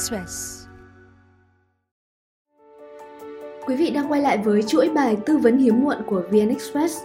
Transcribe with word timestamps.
Express. 0.00 0.66
Quý 3.66 3.76
vị 3.76 3.90
đang 3.90 4.12
quay 4.12 4.20
lại 4.20 4.38
với 4.38 4.62
chuỗi 4.62 4.90
bài 4.94 5.16
tư 5.26 5.38
vấn 5.38 5.58
hiếm 5.58 5.80
muộn 5.80 5.96
của 6.06 6.22
VN 6.30 6.48
Express. 6.48 6.98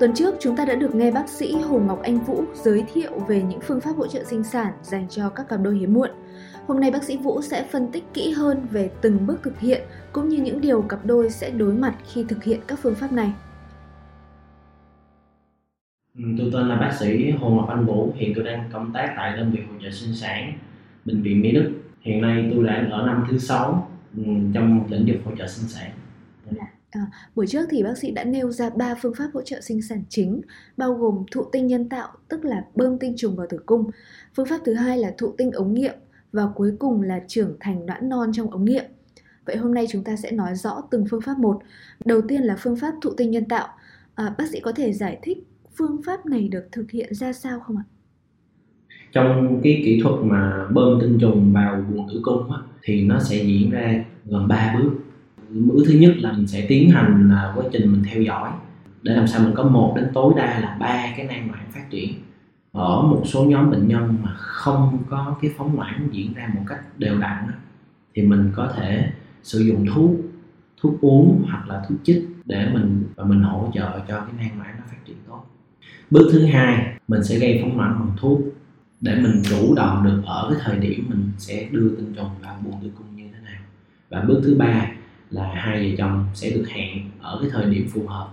Tuần 0.00 0.14
trước 0.14 0.34
chúng 0.40 0.56
ta 0.56 0.64
đã 0.64 0.74
được 0.74 0.94
nghe 0.94 1.10
bác 1.10 1.28
sĩ 1.28 1.52
Hồ 1.52 1.78
Ngọc 1.78 2.02
Anh 2.02 2.18
Vũ 2.18 2.44
giới 2.54 2.84
thiệu 2.92 3.10
về 3.28 3.42
những 3.42 3.60
phương 3.60 3.80
pháp 3.80 3.90
hỗ 3.96 4.06
trợ 4.06 4.24
sinh 4.24 4.44
sản 4.44 4.72
dành 4.82 5.06
cho 5.08 5.28
các 5.28 5.48
cặp 5.48 5.60
đôi 5.62 5.78
hiếm 5.78 5.94
muộn. 5.94 6.10
Hôm 6.66 6.80
nay 6.80 6.90
bác 6.90 7.02
sĩ 7.02 7.16
Vũ 7.16 7.42
sẽ 7.42 7.64
phân 7.72 7.92
tích 7.92 8.04
kỹ 8.14 8.30
hơn 8.30 8.66
về 8.70 8.90
từng 9.00 9.26
bước 9.26 9.40
thực 9.42 9.58
hiện 9.58 9.82
cũng 10.12 10.28
như 10.28 10.42
những 10.42 10.60
điều 10.60 10.82
cặp 10.82 11.06
đôi 11.06 11.30
sẽ 11.30 11.50
đối 11.50 11.72
mặt 11.72 11.94
khi 12.12 12.24
thực 12.28 12.44
hiện 12.44 12.60
các 12.66 12.78
phương 12.82 12.94
pháp 12.94 13.12
này. 13.12 13.32
Ừ, 16.14 16.24
tôi 16.38 16.50
tên 16.52 16.68
là 16.68 16.76
bác 16.76 16.96
sĩ 17.00 17.30
Hồ 17.30 17.50
Ngọc 17.50 17.68
Anh 17.68 17.86
Vũ, 17.86 18.12
hiện 18.14 18.32
tôi 18.34 18.44
đang 18.44 18.70
công 18.72 18.92
tác 18.92 19.14
tại 19.16 19.36
đơn 19.36 19.50
vị 19.52 19.60
hỗ 19.70 19.74
trợ 19.82 19.90
sinh 19.90 20.14
sản 20.14 20.52
Bệnh 21.04 21.22
viện 21.22 21.40
Mỹ 21.40 21.52
Đức. 21.52 21.72
Hiện 22.00 22.20
nay 22.20 22.50
tôi 22.54 22.64
đang 22.64 22.90
ở 22.90 23.06
năm 23.06 23.26
thứ 23.30 23.38
sáu 23.38 23.90
ừ, 24.16 24.22
trong 24.54 24.86
lĩnh 24.90 25.06
vực 25.06 25.16
hỗ 25.24 25.36
trợ 25.36 25.46
sinh 25.46 25.68
sản. 25.68 25.90
Dạ. 26.50 26.72
À, 26.90 27.06
buổi 27.34 27.46
trước 27.46 27.66
thì 27.70 27.82
bác 27.82 27.98
sĩ 27.98 28.10
đã 28.10 28.24
nêu 28.24 28.50
ra 28.50 28.70
ba 28.70 28.94
phương 29.02 29.14
pháp 29.14 29.30
hỗ 29.34 29.42
trợ 29.42 29.60
sinh 29.60 29.82
sản 29.82 30.02
chính, 30.08 30.40
bao 30.76 30.94
gồm 30.94 31.24
thụ 31.30 31.44
tinh 31.52 31.66
nhân 31.66 31.88
tạo, 31.88 32.08
tức 32.28 32.44
là 32.44 32.64
bơm 32.74 32.98
tinh 32.98 33.14
trùng 33.16 33.36
vào 33.36 33.46
tử 33.50 33.58
cung. 33.66 33.90
Phương 34.34 34.46
pháp 34.46 34.58
thứ 34.64 34.74
hai 34.74 34.98
là 34.98 35.14
thụ 35.18 35.34
tinh 35.38 35.50
ống 35.52 35.74
nghiệm 35.74 35.94
và 36.32 36.46
cuối 36.54 36.72
cùng 36.78 37.02
là 37.02 37.20
trưởng 37.28 37.56
thành 37.60 37.86
noãn 37.86 38.08
non 38.08 38.30
trong 38.32 38.50
ống 38.50 38.64
nghiệm. 38.64 38.84
Vậy 39.44 39.56
hôm 39.56 39.74
nay 39.74 39.86
chúng 39.90 40.04
ta 40.04 40.16
sẽ 40.16 40.30
nói 40.30 40.54
rõ 40.54 40.82
từng 40.90 41.04
phương 41.10 41.20
pháp 41.20 41.38
một. 41.38 41.62
Đầu 42.04 42.20
tiên 42.28 42.42
là 42.42 42.56
phương 42.58 42.76
pháp 42.76 42.94
thụ 43.02 43.10
tinh 43.16 43.30
nhân 43.30 43.44
tạo. 43.44 43.68
À, 44.14 44.34
bác 44.38 44.48
sĩ 44.48 44.60
có 44.60 44.72
thể 44.72 44.92
giải 44.92 45.18
thích 45.22 45.38
phương 45.76 46.00
pháp 46.06 46.26
này 46.26 46.48
được 46.48 46.68
thực 46.72 46.90
hiện 46.90 47.14
ra 47.14 47.32
sao 47.32 47.60
không 47.60 47.76
ạ? 47.76 47.84
Trong 49.12 49.60
cái 49.62 49.82
kỹ 49.84 50.00
thuật 50.02 50.14
mà 50.24 50.66
bơm 50.70 51.00
tinh 51.00 51.18
trùng 51.18 51.52
vào 51.52 51.84
buồng 51.90 52.08
tử 52.08 52.20
cung 52.22 52.52
á, 52.52 52.58
thì 52.82 53.04
nó 53.04 53.20
sẽ 53.20 53.36
diễn 53.36 53.70
ra 53.70 54.04
gồm 54.24 54.48
3 54.48 54.74
bước. 54.78 54.90
Bước 55.48 55.84
thứ 55.88 55.94
nhất 55.94 56.12
là 56.18 56.32
mình 56.32 56.46
sẽ 56.46 56.66
tiến 56.68 56.90
hành 56.90 57.30
à, 57.32 57.52
quá 57.56 57.64
trình 57.72 57.92
mình 57.92 58.02
theo 58.10 58.22
dõi 58.22 58.50
để 59.02 59.14
làm 59.14 59.26
sao 59.26 59.42
mình 59.44 59.54
có 59.54 59.64
một 59.64 59.92
đến 59.96 60.06
tối 60.14 60.34
đa 60.36 60.60
là 60.60 60.76
ba 60.80 61.12
cái 61.16 61.26
nang 61.26 61.50
loãng 61.50 61.70
phát 61.72 61.90
triển. 61.90 62.10
Ở 62.72 63.02
một 63.02 63.22
số 63.24 63.44
nhóm 63.44 63.70
bệnh 63.70 63.88
nhân 63.88 64.16
mà 64.22 64.34
không 64.36 64.98
có 65.10 65.36
cái 65.42 65.50
phóng 65.56 65.76
loãng 65.76 66.08
diễn 66.12 66.34
ra 66.34 66.50
một 66.54 66.62
cách 66.66 66.98
đều 66.98 67.18
đặn 67.18 67.46
thì 68.14 68.22
mình 68.22 68.50
có 68.56 68.72
thể 68.76 69.10
sử 69.42 69.58
dụng 69.58 69.86
thuốc 69.94 70.10
thuốc 70.80 71.00
uống 71.00 71.42
hoặc 71.48 71.68
là 71.68 71.82
thuốc 71.88 71.98
chích 72.04 72.28
để 72.44 72.68
mình 72.72 73.04
và 73.16 73.24
mình 73.24 73.42
hỗ 73.42 73.70
trợ 73.74 74.00
cho 74.08 74.20
cái 74.20 74.32
nang 74.38 74.58
loãng 74.58 74.74
nó 74.78 74.84
phát 74.90 75.04
triển 75.06 75.16
tốt. 75.28 75.44
Bước 76.10 76.28
thứ 76.32 76.44
hai 76.44 76.96
mình 77.08 77.24
sẽ 77.24 77.38
gây 77.38 77.58
phóng 77.62 77.78
loãng 77.78 77.96
bằng 77.98 78.16
thuốc 78.16 78.40
để 79.00 79.20
mình 79.20 79.42
chủ 79.50 79.74
động 79.74 80.04
được 80.04 80.22
ở 80.26 80.50
cái 80.50 80.60
thời 80.64 80.78
điểm 80.78 81.06
mình 81.08 81.30
sẽ 81.38 81.68
đưa 81.70 81.88
tinh 81.88 82.14
trùng 82.16 82.30
vào 82.42 82.60
buồng 82.64 82.82
tử 82.82 82.90
cung 82.98 83.16
như 83.16 83.24
thế 83.32 83.40
nào. 83.44 83.62
Và 84.08 84.20
bước 84.20 84.40
thứ 84.44 84.54
ba 84.54 84.90
là 85.30 85.52
hai 85.54 85.90
vợ 85.90 85.96
chồng 85.98 86.26
sẽ 86.34 86.50
được 86.50 86.64
hẹn 86.68 87.10
ở 87.20 87.38
cái 87.42 87.50
thời 87.52 87.70
điểm 87.70 87.88
phù 87.88 88.06
hợp. 88.06 88.28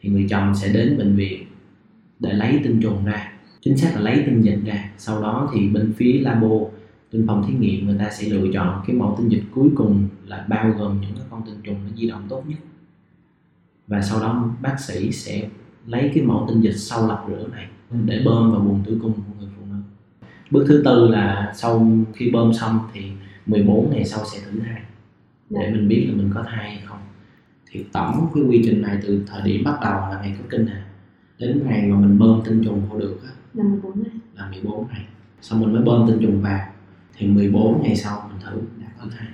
Thì 0.00 0.10
người 0.10 0.26
chồng 0.30 0.54
sẽ 0.54 0.72
đến 0.72 0.98
bệnh 0.98 1.16
viện 1.16 1.46
để 2.18 2.32
lấy 2.32 2.60
tinh 2.64 2.80
trùng 2.82 3.04
ra, 3.04 3.32
chính 3.60 3.76
xác 3.76 3.90
là 3.94 4.00
lấy 4.00 4.22
tinh 4.26 4.42
dịch 4.42 4.60
ra. 4.64 4.90
Sau 4.98 5.22
đó 5.22 5.50
thì 5.54 5.68
bên 5.68 5.92
phía 5.96 6.20
labo 6.20 6.58
trên 7.12 7.26
phòng 7.26 7.44
thí 7.48 7.54
nghiệm 7.54 7.86
người 7.86 7.98
ta 7.98 8.10
sẽ 8.10 8.28
lựa 8.28 8.46
chọn 8.54 8.82
cái 8.86 8.96
mẫu 8.96 9.16
tinh 9.18 9.28
dịch 9.28 9.44
cuối 9.54 9.68
cùng 9.74 10.08
là 10.26 10.46
bao 10.48 10.70
gồm 10.78 11.00
những 11.00 11.14
cái 11.14 11.24
con 11.30 11.42
tinh 11.46 11.60
trùng 11.62 11.76
nó 11.84 11.96
di 11.96 12.08
động 12.08 12.26
tốt 12.28 12.42
nhất. 12.46 12.58
Và 13.86 14.02
sau 14.02 14.20
đó 14.20 14.50
bác 14.62 14.80
sĩ 14.80 15.12
sẽ 15.12 15.48
lấy 15.86 16.10
cái 16.14 16.24
mẫu 16.24 16.46
tinh 16.48 16.60
dịch 16.60 16.76
sau 16.76 17.06
lọc 17.06 17.26
rửa 17.28 17.48
này 17.52 17.66
để 18.04 18.22
bơm 18.24 18.50
vào 18.52 18.60
buồng 18.60 18.82
tử 18.86 18.98
cung 19.02 19.12
của 19.12 19.32
người 19.38 19.48
phụ 19.56 19.62
nữ 19.70 19.76
bước 20.50 20.64
thứ 20.68 20.82
tư 20.84 21.08
là 21.08 21.52
sau 21.56 21.88
khi 22.14 22.30
bơm 22.30 22.54
xong 22.54 22.78
thì 22.92 23.02
14 23.46 23.90
ngày 23.90 24.04
sau 24.04 24.24
sẽ 24.24 24.38
thử 24.44 24.60
thai 24.60 24.82
để 25.50 25.60
dạ. 25.64 25.70
mình 25.72 25.88
biết 25.88 26.06
là 26.08 26.16
mình 26.16 26.30
có 26.34 26.42
thai 26.42 26.70
hay 26.70 26.82
không 26.86 26.98
thì 27.70 27.84
tổng 27.92 28.30
cái 28.34 28.44
quy 28.44 28.62
trình 28.64 28.82
này 28.82 28.98
từ 29.02 29.22
thời 29.26 29.42
điểm 29.42 29.64
bắt 29.64 29.78
đầu 29.82 29.92
là 29.92 30.18
ngày 30.22 30.34
có 30.38 30.44
kinh 30.50 30.66
này 30.66 30.82
đến 31.38 31.62
ngày 31.68 31.82
mà 31.82 31.96
mình 31.96 32.18
bơm 32.18 32.42
tinh 32.44 32.62
trùng 32.64 32.82
vô 32.90 32.98
được 32.98 33.18
á 33.26 33.30
là 33.54 33.64
14 33.64 34.02
ngày 34.02 34.12
là 34.36 34.50
14 34.50 34.86
ngày 34.92 35.04
xong 35.40 35.60
mình 35.60 35.72
mới 35.72 35.82
bơm 35.82 36.08
tinh 36.08 36.18
trùng 36.20 36.42
vào 36.42 36.60
thì 37.16 37.26
14 37.26 37.82
ngày 37.82 37.96
sau 37.96 38.30
mình 38.30 38.40
thử 38.46 38.60
đã 38.80 38.86
có 39.00 39.06
thai 39.18 39.26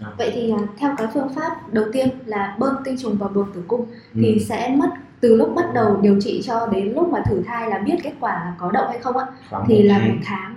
đó. 0.00 0.12
Vậy 0.18 0.30
thì 0.34 0.50
à, 0.50 0.58
theo 0.78 0.94
cái 0.98 1.06
phương 1.14 1.28
pháp 1.34 1.72
đầu 1.72 1.84
tiên 1.92 2.08
là 2.26 2.56
bơm 2.58 2.74
tinh 2.84 2.96
trùng 2.98 3.16
vào 3.16 3.28
buồng 3.28 3.52
tử 3.54 3.62
cung 3.68 3.80
ừ. 4.14 4.20
thì 4.22 4.44
sẽ 4.48 4.76
mất 4.78 4.90
từ 5.20 5.36
lúc 5.36 5.52
bắt 5.56 5.64
đầu 5.74 6.00
điều 6.02 6.20
trị 6.20 6.42
cho 6.44 6.66
đến 6.66 6.92
lúc 6.94 7.08
mà 7.12 7.22
thử 7.26 7.42
thai 7.46 7.70
là 7.70 7.78
biết 7.78 7.96
kết 8.02 8.12
quả 8.20 8.32
là 8.32 8.54
có 8.58 8.70
đậu 8.70 8.86
hay 8.88 8.98
không 8.98 9.16
ạ? 9.16 9.26
Khoảng 9.50 9.64
thì 9.68 9.78
một 9.78 9.84
là 9.88 9.98
một 9.98 10.14
tháng. 10.24 10.53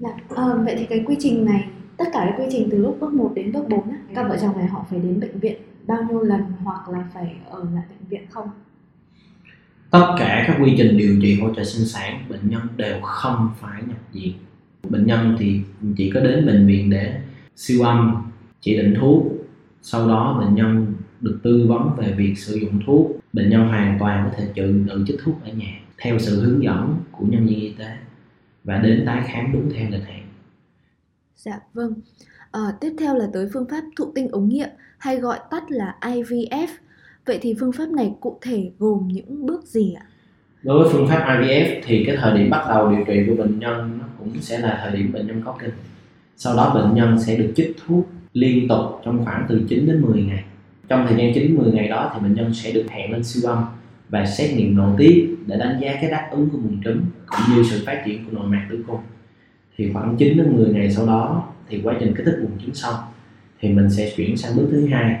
Dạ. 0.00 0.10
À, 0.36 0.44
vậy 0.64 0.74
thì 0.78 0.86
cái 0.86 1.04
quy 1.06 1.16
trình 1.18 1.44
này 1.44 1.68
tất 1.96 2.04
cả 2.12 2.26
cái 2.30 2.40
quy 2.40 2.46
trình 2.52 2.68
từ 2.70 2.78
lúc 2.78 2.96
bước 3.00 3.12
1 3.12 3.32
đến 3.34 3.52
bước 3.52 3.68
4 3.68 3.90
á, 3.90 3.96
các 4.14 4.28
vợ 4.28 4.36
chồng 4.40 4.58
này 4.58 4.66
họ 4.66 4.86
phải 4.90 4.98
đến 4.98 5.20
bệnh 5.20 5.38
viện 5.38 5.56
bao 5.86 6.02
nhiêu 6.08 6.20
lần 6.20 6.40
hoặc 6.64 6.88
là 6.88 7.04
phải 7.14 7.36
ở 7.50 7.58
lại 7.74 7.84
bệnh 7.88 8.08
viện 8.08 8.22
không? 8.30 8.48
tất 9.90 10.14
cả 10.18 10.44
các 10.46 10.56
quy 10.60 10.74
trình 10.78 10.96
điều 10.96 11.20
trị 11.22 11.40
hỗ 11.40 11.54
trợ 11.54 11.64
sinh 11.64 11.86
sản 11.86 12.24
bệnh 12.28 12.50
nhân 12.50 12.62
đều 12.76 13.00
không 13.02 13.48
phải 13.60 13.82
nhập 13.88 13.98
viện 14.12 14.32
bệnh 14.88 15.06
nhân 15.06 15.36
thì 15.38 15.60
chỉ 15.96 16.10
có 16.14 16.20
đến 16.20 16.46
bệnh 16.46 16.66
viện 16.66 16.90
để 16.90 17.20
siêu 17.56 17.82
âm 17.82 18.14
chỉ 18.60 18.76
định 18.76 18.94
thuốc 19.00 19.26
sau 19.82 20.08
đó 20.08 20.36
bệnh 20.40 20.54
nhân 20.54 20.94
được 21.20 21.40
tư 21.42 21.66
vấn 21.68 21.90
về 21.96 22.12
việc 22.12 22.38
sử 22.38 22.54
dụng 22.54 22.80
thuốc 22.86 23.10
bệnh 23.32 23.50
nhân 23.50 23.68
hoàn 23.68 23.96
toàn 24.00 24.28
có 24.30 24.36
thể 24.36 24.48
tự 24.54 24.84
tự 24.88 25.04
chích 25.06 25.20
thuốc 25.24 25.34
ở 25.44 25.52
nhà 25.52 25.80
theo 25.98 26.18
sự 26.18 26.40
hướng 26.40 26.62
dẫn 26.62 26.94
của 27.12 27.26
nhân 27.26 27.46
viên 27.46 27.60
y 27.60 27.72
tế 27.78 27.96
và 28.70 28.78
đến 28.78 29.02
tái 29.06 29.22
khám 29.26 29.52
đúng 29.52 29.70
theo 29.74 29.90
lịch 29.90 30.06
hẹn 30.06 30.22
Dạ 31.36 31.60
vâng. 31.72 31.94
À, 32.50 32.60
tiếp 32.80 32.92
theo 32.98 33.16
là 33.16 33.28
tới 33.32 33.48
phương 33.52 33.68
pháp 33.70 33.84
thụ 33.96 34.12
tinh 34.14 34.28
ống 34.28 34.48
nghiệm 34.48 34.68
hay 34.98 35.16
gọi 35.16 35.38
tắt 35.50 35.70
là 35.70 35.96
IVF. 36.00 36.66
Vậy 37.26 37.38
thì 37.42 37.54
phương 37.60 37.72
pháp 37.72 37.88
này 37.88 38.14
cụ 38.20 38.38
thể 38.42 38.70
gồm 38.78 39.08
những 39.08 39.46
bước 39.46 39.64
gì 39.64 39.94
ạ? 39.94 40.04
đối 40.62 40.82
với 40.82 40.92
phương 40.92 41.08
pháp 41.08 41.24
IVF 41.26 41.80
thì 41.84 42.04
cái 42.06 42.16
thời 42.16 42.38
điểm 42.38 42.50
bắt 42.50 42.64
đầu 42.68 42.90
điều 42.90 43.04
trị 43.04 43.22
của 43.26 43.42
bệnh 43.42 43.58
nhân 43.58 43.98
nó 43.98 44.04
cũng 44.18 44.40
sẽ 44.40 44.58
là 44.58 44.80
thời 44.82 44.96
điểm 44.96 45.12
bệnh 45.12 45.26
nhân 45.26 45.42
có 45.44 45.56
kinh 45.60 45.70
sau 46.36 46.56
đó 46.56 46.74
bệnh 46.74 46.94
nhân 46.94 47.20
sẽ 47.20 47.36
được 47.36 47.52
chích 47.56 47.76
thuốc 47.86 48.08
liên 48.32 48.68
tục 48.68 49.00
trong 49.04 49.24
khoảng 49.24 49.46
từ 49.48 49.62
9 49.68 49.86
đến 49.86 50.02
10 50.02 50.22
ngày 50.22 50.44
trong 50.88 51.06
thời 51.08 51.18
gian 51.18 51.32
9 51.34 51.56
10 51.56 51.72
ngày 51.72 51.88
đó 51.88 52.10
thì 52.14 52.20
bệnh 52.20 52.34
nhân 52.34 52.54
sẽ 52.54 52.72
được 52.72 52.86
hẹn 52.90 53.12
lên 53.12 53.24
siêu 53.24 53.50
âm 53.50 53.64
và 54.10 54.26
xét 54.26 54.56
nghiệm 54.56 54.76
nội 54.76 54.94
tiết 54.98 55.36
để 55.46 55.56
đánh 55.58 55.78
giá 55.80 55.94
cái 56.00 56.10
đáp 56.10 56.28
ứng 56.30 56.50
của 56.50 56.58
buồng 56.58 56.82
trứng 56.84 57.00
cũng 57.26 57.56
như 57.56 57.62
sự 57.70 57.82
phát 57.86 58.02
triển 58.06 58.24
của 58.24 58.32
nội 58.32 58.46
mạc 58.46 58.66
tử 58.70 58.84
cung. 58.86 59.00
Thì 59.76 59.92
khoảng 59.92 60.16
9 60.16 60.36
đến 60.36 60.56
10 60.56 60.68
ngày 60.68 60.90
sau 60.90 61.06
đó, 61.06 61.48
thì 61.68 61.80
quá 61.84 61.94
trình 62.00 62.14
kích 62.16 62.26
thích 62.26 62.38
buồng 62.42 62.58
trứng 62.60 62.74
xong, 62.74 62.94
thì 63.60 63.68
mình 63.68 63.90
sẽ 63.90 64.12
chuyển 64.16 64.36
sang 64.36 64.56
bước 64.56 64.68
thứ 64.70 64.86
hai. 64.86 65.20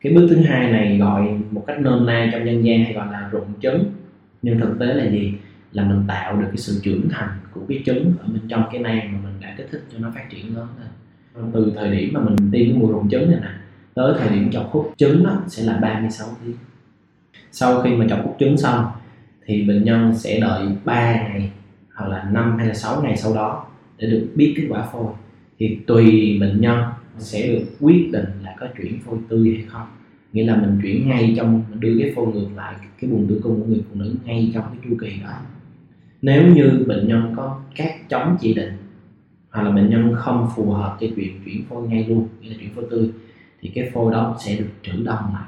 Cái 0.00 0.12
bước 0.12 0.26
thứ 0.30 0.36
hai 0.36 0.72
này 0.72 0.98
gọi 0.98 1.38
một 1.50 1.64
cách 1.66 1.80
nôm 1.80 2.06
na 2.06 2.30
trong 2.32 2.46
dân 2.46 2.64
gian 2.64 2.84
hay 2.84 2.92
gọi 2.92 3.06
là 3.12 3.28
rụng 3.32 3.52
trứng. 3.62 3.84
Nhưng 4.42 4.60
thực 4.60 4.78
tế 4.80 4.86
là 4.86 5.10
gì? 5.10 5.34
Là 5.72 5.84
mình 5.84 6.02
tạo 6.08 6.36
được 6.36 6.46
cái 6.48 6.56
sự 6.56 6.80
trưởng 6.82 7.08
thành 7.08 7.28
của 7.52 7.60
cái 7.68 7.82
trứng 7.86 8.12
ở 8.20 8.26
bên 8.26 8.42
trong 8.48 8.64
cái 8.72 8.80
nang 8.80 9.12
mà 9.12 9.18
mình 9.24 9.40
đã 9.40 9.54
kích 9.56 9.68
thích 9.70 9.84
cho 9.92 9.98
nó 9.98 10.12
phát 10.14 10.30
triển 10.30 10.56
lớn 10.56 10.66
lên 10.80 10.88
từ 11.52 11.72
thời 11.76 11.96
điểm 11.96 12.10
mà 12.12 12.20
mình 12.20 12.36
tiêm 12.36 12.70
cái 12.70 12.78
mùi 12.78 12.92
rụng 12.92 13.08
trứng 13.10 13.30
này 13.30 13.40
nè, 13.40 13.48
tới 13.94 14.14
thời 14.18 14.28
điểm 14.28 14.50
chọc 14.50 14.70
hút 14.72 14.94
trứng 14.96 15.24
đó 15.24 15.42
sẽ 15.48 15.62
là 15.62 15.78
36 15.78 16.28
tiếng 16.44 16.56
sau 17.58 17.82
khi 17.82 17.90
mà 17.90 18.06
chọc 18.08 18.24
hút 18.24 18.36
trứng 18.40 18.56
xong, 18.56 18.84
thì 19.46 19.62
bệnh 19.62 19.84
nhân 19.84 20.14
sẽ 20.14 20.40
đợi 20.40 20.66
3 20.84 21.12
ngày 21.12 21.50
hoặc 21.94 22.08
là 22.08 22.30
5 22.32 22.56
hay 22.58 22.66
là 22.66 22.74
6 22.74 23.02
ngày 23.02 23.16
sau 23.16 23.34
đó 23.34 23.66
để 23.98 24.10
được 24.10 24.28
biết 24.34 24.54
kết 24.56 24.66
quả 24.68 24.86
phôi. 24.92 25.06
Thì 25.58 25.78
tùy 25.86 26.36
bệnh 26.40 26.60
nhân 26.60 26.78
sẽ 27.18 27.46
được 27.46 27.64
quyết 27.80 28.08
định 28.12 28.26
là 28.42 28.54
có 28.60 28.66
chuyển 28.78 29.00
phôi 29.00 29.18
tươi 29.28 29.54
hay 29.54 29.64
không. 29.68 29.86
Nghĩa 30.32 30.44
là 30.44 30.56
mình 30.56 30.80
chuyển 30.82 31.08
ngay 31.08 31.34
trong, 31.36 31.62
mình 31.70 31.80
đưa 31.80 31.98
cái 32.00 32.12
phôi 32.16 32.26
ngược 32.26 32.48
lại, 32.56 32.74
cái 33.00 33.10
buồng 33.10 33.26
tử 33.28 33.40
cung 33.42 33.60
của 33.60 33.66
người 33.66 33.82
phụ 33.88 34.00
nữ 34.00 34.14
ngay 34.24 34.50
trong 34.54 34.64
cái 34.64 34.78
chu 34.84 34.96
kỳ 35.00 35.20
đó. 35.22 35.30
Nếu 36.22 36.54
như 36.54 36.84
bệnh 36.86 37.08
nhân 37.08 37.32
có 37.36 37.60
các 37.74 38.08
chống 38.08 38.36
chỉ 38.40 38.54
định 38.54 38.72
hoặc 39.50 39.62
là 39.62 39.70
bệnh 39.70 39.90
nhân 39.90 40.14
không 40.16 40.48
phù 40.56 40.70
hợp 40.70 40.96
cho 41.00 41.06
chuyện 41.16 41.40
chuyển 41.44 41.64
phôi 41.68 41.88
ngay 41.88 42.04
luôn, 42.08 42.28
nghĩa 42.40 42.48
là 42.48 42.54
chuyển 42.60 42.74
phôi 42.74 42.84
tươi, 42.90 43.10
thì 43.60 43.72
cái 43.74 43.90
phôi 43.94 44.12
đó 44.12 44.36
sẽ 44.44 44.56
được 44.56 44.68
trữ 44.82 44.92
đông 45.04 45.24
lại 45.32 45.44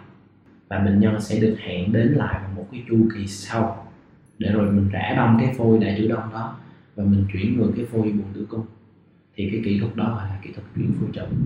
và 0.68 0.78
bệnh 0.78 1.00
nhân 1.00 1.20
sẽ 1.20 1.40
được 1.40 1.56
hẹn 1.58 1.92
đến 1.92 2.06
lại 2.12 2.40
vào 2.42 2.52
một 2.56 2.66
cái 2.72 2.84
chu 2.88 2.96
kỳ 3.14 3.26
sau 3.26 3.86
để 4.38 4.52
rồi 4.52 4.72
mình 4.72 4.88
rã 4.92 5.14
đông 5.16 5.36
cái 5.40 5.54
phôi 5.58 5.78
đã 5.78 5.94
trữ 5.98 6.08
đông 6.08 6.32
đó 6.32 6.56
và 6.96 7.04
mình 7.04 7.26
chuyển 7.32 7.56
ngược 7.56 7.72
cái 7.76 7.84
phôi 7.84 8.02
buồng 8.02 8.32
tử 8.34 8.46
cung 8.50 8.66
thì 9.34 9.48
cái 9.52 9.60
kỹ 9.64 9.78
thuật 9.80 9.96
đó 9.96 10.04
gọi 10.04 10.28
là 10.28 10.40
kỹ 10.42 10.50
thuật 10.54 10.66
chuyển 10.76 10.92
phôi 11.00 11.08
trữ 11.12 11.36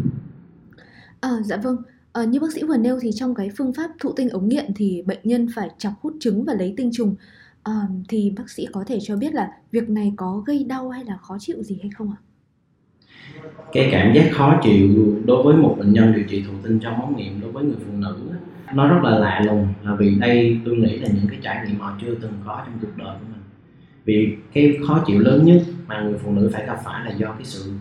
À, 1.20 1.30
dạ 1.44 1.56
vâng. 1.56 1.76
À, 2.12 2.24
như 2.24 2.40
bác 2.40 2.52
sĩ 2.52 2.62
vừa 2.62 2.76
nêu 2.76 2.98
thì 3.02 3.10
trong 3.14 3.34
cái 3.34 3.50
phương 3.56 3.72
pháp 3.72 3.90
thụ 4.00 4.12
tinh 4.12 4.28
ống 4.28 4.48
nghiệm 4.48 4.64
thì 4.76 5.02
bệnh 5.06 5.20
nhân 5.24 5.48
phải 5.54 5.70
chọc 5.78 5.92
hút 6.00 6.12
trứng 6.20 6.44
và 6.44 6.54
lấy 6.54 6.74
tinh 6.76 6.90
trùng. 6.92 7.14
À, 7.62 7.72
thì 8.08 8.32
bác 8.36 8.50
sĩ 8.50 8.66
có 8.72 8.84
thể 8.86 8.98
cho 9.02 9.16
biết 9.16 9.34
là 9.34 9.50
việc 9.70 9.90
này 9.90 10.12
có 10.16 10.42
gây 10.46 10.64
đau 10.64 10.90
hay 10.90 11.04
là 11.04 11.16
khó 11.16 11.36
chịu 11.40 11.62
gì 11.62 11.78
hay 11.82 11.90
không 11.90 12.10
ạ? 12.10 12.16
cái 13.72 13.88
cảm 13.92 14.14
giác 14.14 14.30
khó 14.32 14.60
chịu 14.62 15.16
đối 15.24 15.42
với 15.42 15.56
một 15.56 15.76
bệnh 15.78 15.92
nhân 15.92 16.12
điều 16.16 16.24
trị 16.24 16.44
thụ 16.46 16.52
tinh 16.62 16.78
trong 16.78 17.00
ống 17.00 17.16
nghiệm 17.16 17.40
đối 17.40 17.52
với 17.52 17.64
người 17.64 17.76
phụ 17.86 17.92
nữ 17.92 18.19
nó 18.74 18.88
rất 18.88 19.00
là 19.02 19.19
lạ 19.19 19.42
lùng 19.46 19.69
là 19.82 19.94
vì 19.94 20.14
đây 20.14 20.60
tôi 20.64 20.76
nghĩ 20.76 20.98
là 20.98 21.08
những 21.08 21.26
cái 21.30 21.38
trải 21.42 21.66
nghiệm 21.66 21.80
họ 21.80 21.92
chưa 22.00 22.14
từng 22.14 22.32
có 22.46 22.62
trong 22.66 22.74
cuộc 22.82 22.96
đời 22.96 23.14
của 23.20 23.26
mình. 23.32 23.42
Vì 24.04 24.36
cái 24.52 24.78
khó 24.86 25.04
chịu 25.06 25.20
lớn 25.20 25.44
nhất 25.44 25.62
mà 25.86 26.02
người 26.02 26.19
phụ 26.24 26.32
nữ 26.32 26.50
phải 26.52 26.66
gặp 26.66 26.78
phải 26.84 27.04
là 27.04 27.10
do 27.10 27.32
cái 27.32 27.44
sự 27.44 27.72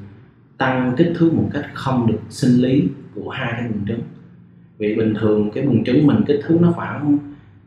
tăng 0.57 0.93
kích 0.97 1.13
thước 1.15 1.33
một 1.33 1.49
cách 1.53 1.65
không 1.73 2.07
được 2.07 2.19
sinh 2.29 2.61
lý 2.61 2.83
của 3.15 3.29
hai 3.29 3.51
cái 3.51 3.67
buồng 3.67 3.87
trứng. 3.87 4.01
Vì 4.77 4.95
bình 4.95 5.13
thường 5.19 5.51
cái 5.51 5.63
buồng 5.63 5.83
trứng 5.83 6.07
mình 6.07 6.21
kích 6.27 6.39
thước 6.43 6.57
nó 6.61 6.71
khoảng 6.71 7.17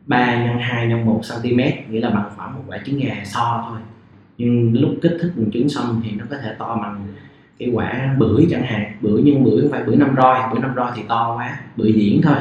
3 0.05 0.45
x 0.59 0.61
2 0.61 0.89
x 0.89 1.05
1 1.05 1.21
cm 1.29 1.57
nghĩa 1.89 1.99
là 1.99 2.09
bằng 2.09 2.29
khoảng 2.35 2.53
một 2.55 2.61
quả 2.67 2.77
trứng 2.85 2.99
gà 2.99 3.15
so 3.25 3.65
thôi. 3.69 3.79
Nhưng 4.37 4.81
lúc 4.81 4.91
kích 5.01 5.17
thích 5.21 5.31
buồng 5.35 5.51
trứng 5.51 5.69
xong 5.69 6.01
thì 6.03 6.11
nó 6.11 6.25
có 6.29 6.37
thể 6.43 6.55
to 6.59 6.75
bằng 6.81 7.07
cái 7.59 7.69
quả 7.73 8.15
bưởi 8.17 8.47
chẳng 8.51 8.63
hạn. 8.63 8.91
Bưởi 9.01 9.21
nhưng 9.25 9.43
bưởi 9.43 9.61
không 9.61 9.71
phải 9.71 9.83
bưởi 9.83 9.95
năm 9.95 10.15
roi, 10.17 10.39
bưởi 10.51 10.61
năm 10.61 10.73
roi 10.75 10.91
thì 10.95 11.01
to 11.07 11.35
quá, 11.37 11.59
bưởi 11.77 11.93
diễn 11.93 12.21
thôi 12.21 12.35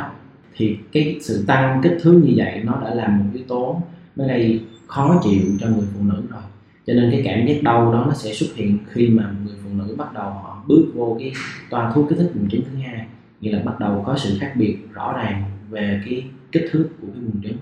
thì 0.57 0.79
cái 0.93 1.19
sự 1.21 1.45
tăng 1.47 1.81
kích 1.83 1.99
thước 2.03 2.21
như 2.25 2.33
vậy 2.37 2.61
nó 2.65 2.81
đã 2.85 2.95
làm 2.95 3.19
một 3.19 3.25
yếu 3.35 3.45
tố 3.49 3.83
nó 4.17 4.27
gây 4.27 4.61
khó 4.87 5.21
chịu 5.25 5.43
cho 5.61 5.67
người 5.67 5.87
phụ 5.95 6.01
nữ 6.03 6.23
rồi. 6.31 6.43
Cho 6.87 6.95
nên 6.95 7.11
cái 7.11 7.23
cảm 7.25 7.47
giác 7.47 7.63
đau 7.63 7.93
đó 7.93 8.05
nó 8.07 8.15
sẽ 8.15 8.33
xuất 8.33 8.47
hiện 8.55 8.79
khi 8.89 9.09
mà 9.09 9.31
người 9.45 9.55
phụ 9.65 9.71
nữ 9.75 9.95
bắt 9.99 10.15
đầu 10.15 10.25
họ 10.25 10.65
bước 10.67 10.87
vô 10.95 11.17
cái 11.19 11.33
toa 11.71 11.93
thuốc 11.93 12.09
kích 12.09 12.19
thích 12.19 12.31
buồng 12.35 12.51
trứng 12.51 12.63
thứ 12.63 12.79
hai. 12.79 13.07
Nghĩa 13.41 13.53
là 13.53 13.63
bắt 13.65 13.81
đầu 13.81 14.03
có 14.07 14.17
sự 14.17 14.37
khác 14.41 14.53
biệt 14.57 14.77
rõ 14.93 15.13
ràng 15.17 15.43
về 15.71 16.03
cái 16.05 16.25
kích 16.53 16.69
thước 16.71 16.89
của 17.01 17.07
cái 17.15 17.23
buồng 17.23 17.43
trứng. 17.43 17.57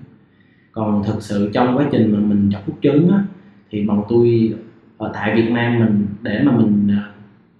Còn 0.72 1.02
thực 1.06 1.22
sự 1.22 1.50
trong 1.54 1.76
quá 1.76 1.88
trình 1.92 2.12
mà 2.12 2.18
mình 2.18 2.50
chọc 2.52 2.66
hút 2.66 2.78
trứng 2.82 3.10
á, 3.10 3.24
thì 3.70 3.84
bọn 3.84 4.04
tôi 4.08 4.54
ở 4.98 5.10
tại 5.14 5.34
Việt 5.34 5.50
Nam 5.50 5.78
mình 5.78 6.06
để 6.22 6.42
mà 6.44 6.52
mình 6.56 6.96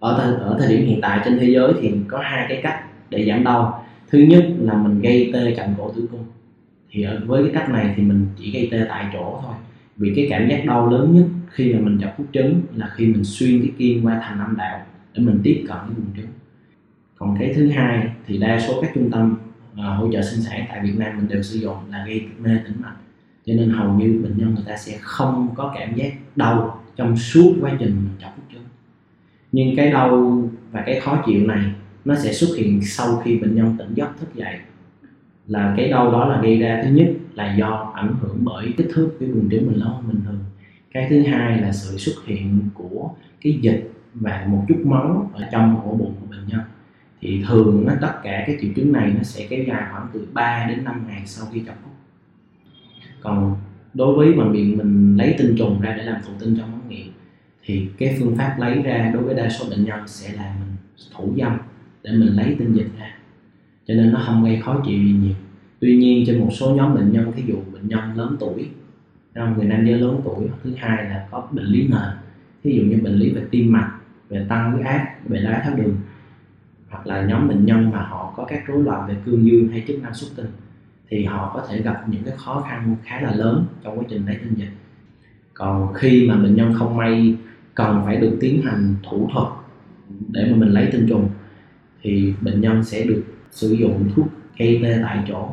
ờ, 0.01 0.11
ở 0.11 0.21
thời, 0.23 0.35
ở 0.35 0.57
thời 0.59 0.77
điểm 0.77 0.87
hiện 0.87 0.99
tại 1.03 1.21
trên 1.25 1.39
thế 1.39 1.51
giới 1.51 1.73
thì 1.81 1.93
có 2.09 2.19
hai 2.23 2.47
cái 2.49 2.61
cách 2.63 2.85
để 3.11 3.27
giảm 3.29 3.45
đau 3.45 3.85
thứ 4.13 4.19
nhất 4.19 4.45
là 4.59 4.75
mình 4.75 5.01
gây 5.01 5.31
tê 5.33 5.55
cạnh 5.57 5.75
cổ 5.79 5.93
tử 5.93 6.09
cung. 6.11 6.25
Thì 6.91 7.03
ở 7.03 7.21
với 7.27 7.43
cái 7.43 7.53
cách 7.55 7.71
này 7.71 7.95
thì 7.97 8.03
mình 8.03 8.27
chỉ 8.39 8.51
gây 8.53 8.69
tê 8.73 8.87
tại 8.89 9.07
chỗ 9.13 9.41
thôi. 9.43 9.55
Vì 9.97 10.13
cái 10.17 10.27
cảm 10.31 10.49
giác 10.49 10.65
đau 10.67 10.91
lớn 10.91 11.15
nhất 11.15 11.25
khi 11.51 11.75
mà 11.75 11.81
mình 11.81 11.99
chọc 12.01 12.19
hút 12.19 12.27
trứng 12.33 12.63
là 12.75 12.91
khi 12.95 13.07
mình 13.07 13.25
xuyên 13.25 13.61
cái 13.61 13.71
kim 13.79 14.05
qua 14.05 14.21
thành 14.23 14.39
âm 14.39 14.57
đạo 14.57 14.87
để 15.15 15.23
mình 15.23 15.41
tiếp 15.43 15.65
cận 15.69 15.77
cái 15.77 15.95
vùng 15.97 16.17
trứng. 16.17 16.27
Còn 17.19 17.37
cái 17.39 17.53
thứ 17.57 17.71
hai 17.71 18.09
thì 18.27 18.39
đa 18.39 18.61
số 18.61 18.83
các 18.83 18.91
trung 18.95 19.11
tâm 19.11 19.37
uh, 19.73 19.79
hỗ 19.79 20.13
trợ 20.13 20.23
sinh 20.23 20.41
sản 20.41 20.65
tại 20.69 20.81
Việt 20.85 20.95
Nam 20.97 21.17
mình 21.17 21.29
đều 21.29 21.43
sử 21.43 21.59
dụng 21.59 21.77
là 21.91 22.05
gây 22.07 22.27
mê 22.39 22.51
tĩnh 22.65 22.75
mạch. 22.81 22.97
Cho 23.47 23.55
nên 23.55 23.71
hầu 23.71 23.93
như 23.93 24.21
bệnh 24.23 24.39
nhân 24.39 24.55
người 24.55 24.65
ta 24.67 24.77
sẽ 24.77 24.99
không 25.01 25.49
có 25.57 25.75
cảm 25.79 25.95
giác 25.95 26.13
đau 26.37 26.83
trong 26.97 27.17
suốt 27.17 27.55
quá 27.61 27.77
trình 27.79 27.91
mình 27.91 28.17
chọc 28.21 28.37
hút 28.37 28.45
trứng. 28.53 28.65
Nhưng 29.53 29.77
cái 29.77 29.91
đau 29.91 30.43
và 30.73 30.83
cái 30.87 31.01
khó 31.01 31.23
chịu 31.27 31.47
này 31.47 31.73
nó 32.05 32.15
sẽ 32.15 32.33
xuất 32.33 32.57
hiện 32.57 32.81
sau 32.83 33.17
khi 33.25 33.39
bệnh 33.39 33.55
nhân 33.55 33.77
tỉnh 33.79 33.95
giấc 33.95 34.11
thức 34.21 34.35
dậy. 34.35 34.59
Là 35.47 35.75
cái 35.77 35.89
đau 35.89 36.13
đó 36.13 36.29
là 36.29 36.41
gây 36.43 36.59
ra 36.59 36.83
thứ 36.85 36.91
nhất 36.91 37.09
là 37.35 37.57
do 37.57 37.93
ảnh 37.95 38.15
hưởng 38.21 38.39
bởi 38.45 38.75
kích 38.77 38.89
thước 38.95 39.11
cái 39.21 39.29
buồng 39.29 39.49
trứng 39.51 39.67
mình 39.67 39.77
lớn 39.77 39.89
hơn 39.89 40.09
bình 40.09 40.21
thường. 40.25 40.39
Cái 40.93 41.07
thứ 41.11 41.23
hai 41.23 41.61
là 41.61 41.73
sự 41.73 41.99
xuất 41.99 42.27
hiện 42.27 42.61
của 42.75 43.11
cái 43.41 43.59
dịch 43.63 43.93
và 44.15 44.47
một 44.49 44.65
chút 44.69 44.83
máu 44.85 45.31
ở 45.35 45.49
trong 45.53 45.81
ổ 45.85 45.95
bụng 45.95 46.15
của 46.21 46.27
bệnh 46.31 46.47
nhân. 46.47 46.61
Thì 47.21 47.45
thường 47.49 47.85
nó 47.87 47.93
tất 48.01 48.13
cả 48.23 48.45
các 48.47 48.57
triệu 48.61 48.71
chứng 48.77 48.93
này 48.93 49.13
nó 49.17 49.23
sẽ 49.23 49.47
kéo 49.51 49.65
dài 49.69 49.83
khoảng 49.91 50.07
từ 50.13 50.29
3 50.33 50.67
đến 50.69 50.85
5 50.85 51.05
ngày 51.09 51.23
sau 51.27 51.47
khi 51.53 51.63
chọc 51.67 51.77
hút 51.85 51.93
còn 53.23 53.57
đối 53.95 54.17
với 54.17 54.33
bệnh 54.33 54.53
viện 54.53 54.79
mình 54.79 55.17
lấy 55.17 55.35
tinh 55.39 55.55
trùng 55.59 55.81
ra 55.81 55.95
để 55.97 56.05
làm 56.05 56.23
thụ 56.27 56.33
tinh 56.41 56.57
trong 56.59 56.73
ống 56.73 56.89
nghiệm, 56.89 57.13
thì 57.65 57.89
cái 57.99 58.17
phương 58.19 58.37
pháp 58.37 58.57
lấy 58.59 58.83
ra 58.83 59.11
đối 59.15 59.23
với 59.23 59.35
đa 59.35 59.49
số 59.49 59.65
bệnh 59.71 59.85
nhân 59.85 60.01
sẽ 60.07 60.33
là 60.33 60.55
mình 60.61 60.77
thủ 61.15 61.35
dâm 61.39 61.59
để 62.05 62.13
mình 62.13 62.37
lấy 62.37 62.57
tinh 62.59 62.73
dịch 62.73 62.89
ra. 62.99 63.15
Cho 63.87 63.95
nên 63.95 64.13
nó 64.13 64.21
không 64.27 64.45
gây 64.45 64.61
khó 64.61 64.83
chịu 64.87 64.99
gì 64.99 65.13
nhiều. 65.13 65.35
Tuy 65.81 65.97
nhiên 65.97 66.25
trên 66.27 66.41
một 66.41 66.49
số 66.53 66.75
nhóm 66.75 66.95
bệnh 66.95 67.13
nhân, 67.13 67.33
thí 67.37 67.43
dụ 67.47 67.57
bệnh 67.73 67.89
nhân 67.89 68.01
lớn 68.17 68.37
tuổi 68.41 68.69
trong 69.35 69.59
người 69.59 69.67
nam 69.67 69.87
giới 69.87 69.99
lớn 69.99 70.21
tuổi, 70.25 70.49
thứ 70.63 70.73
hai 70.77 71.05
là 71.05 71.29
có 71.31 71.49
bệnh 71.51 71.65
lý 71.65 71.89
nền, 71.89 72.11
thí 72.65 72.73
dụ 72.73 72.83
như 72.83 73.03
bệnh 73.03 73.15
lý 73.15 73.31
về 73.31 73.43
tim 73.51 73.73
mạch, 73.73 73.93
về 74.29 74.47
tăng 74.49 74.73
huyết 74.73 74.87
áp, 74.87 75.15
về 75.29 75.43
đái 75.43 75.61
tháo 75.65 75.77
đường, 75.77 75.97
hoặc 76.91 77.07
là 77.07 77.27
nhóm 77.27 77.49
bệnh 77.49 77.67
nhân 77.67 77.91
mà 77.91 78.03
họ 78.03 78.35
có 78.37 78.45
các 78.45 78.67
rối 78.67 78.83
loạn 78.83 79.09
về 79.09 79.17
cương 79.25 79.47
dương 79.47 79.69
hay 79.69 79.85
chức 79.89 80.03
năng 80.03 80.15
xuất 80.15 80.29
tinh, 80.37 80.47
thì 81.09 81.25
họ 81.25 81.51
có 81.55 81.67
thể 81.69 81.83
gặp 81.83 82.05
những 82.09 82.23
cái 82.25 82.35
khó 82.37 82.67
khăn 82.69 82.97
khá 83.05 83.21
là 83.21 83.35
lớn 83.35 83.65
trong 83.85 83.99
quá 83.99 84.05
trình 84.09 84.27
lấy 84.27 84.37
tinh 84.37 84.55
dịch. 84.55 84.71
Còn 85.55 85.95
khi 85.95 86.29
mà 86.29 86.37
bệnh 86.37 86.55
nhân 86.55 86.75
không 86.79 86.97
may, 86.97 87.37
cần 87.75 88.03
phải 88.05 88.17
được 88.17 88.37
tiến 88.41 88.63
hành 88.63 88.95
thủ 89.11 89.31
thuật 89.33 89.49
để 90.29 90.49
mà 90.51 90.57
mình 90.57 90.69
lấy 90.69 90.89
tinh 90.93 91.07
trùng 91.09 91.29
thì 92.03 92.35
bệnh 92.41 92.61
nhân 92.61 92.85
sẽ 92.85 93.05
được 93.05 93.25
sử 93.51 93.73
dụng 93.73 94.11
thuốc 94.17 94.27
gây 94.59 94.81
tê 94.83 94.99
tại 95.03 95.25
chỗ. 95.29 95.49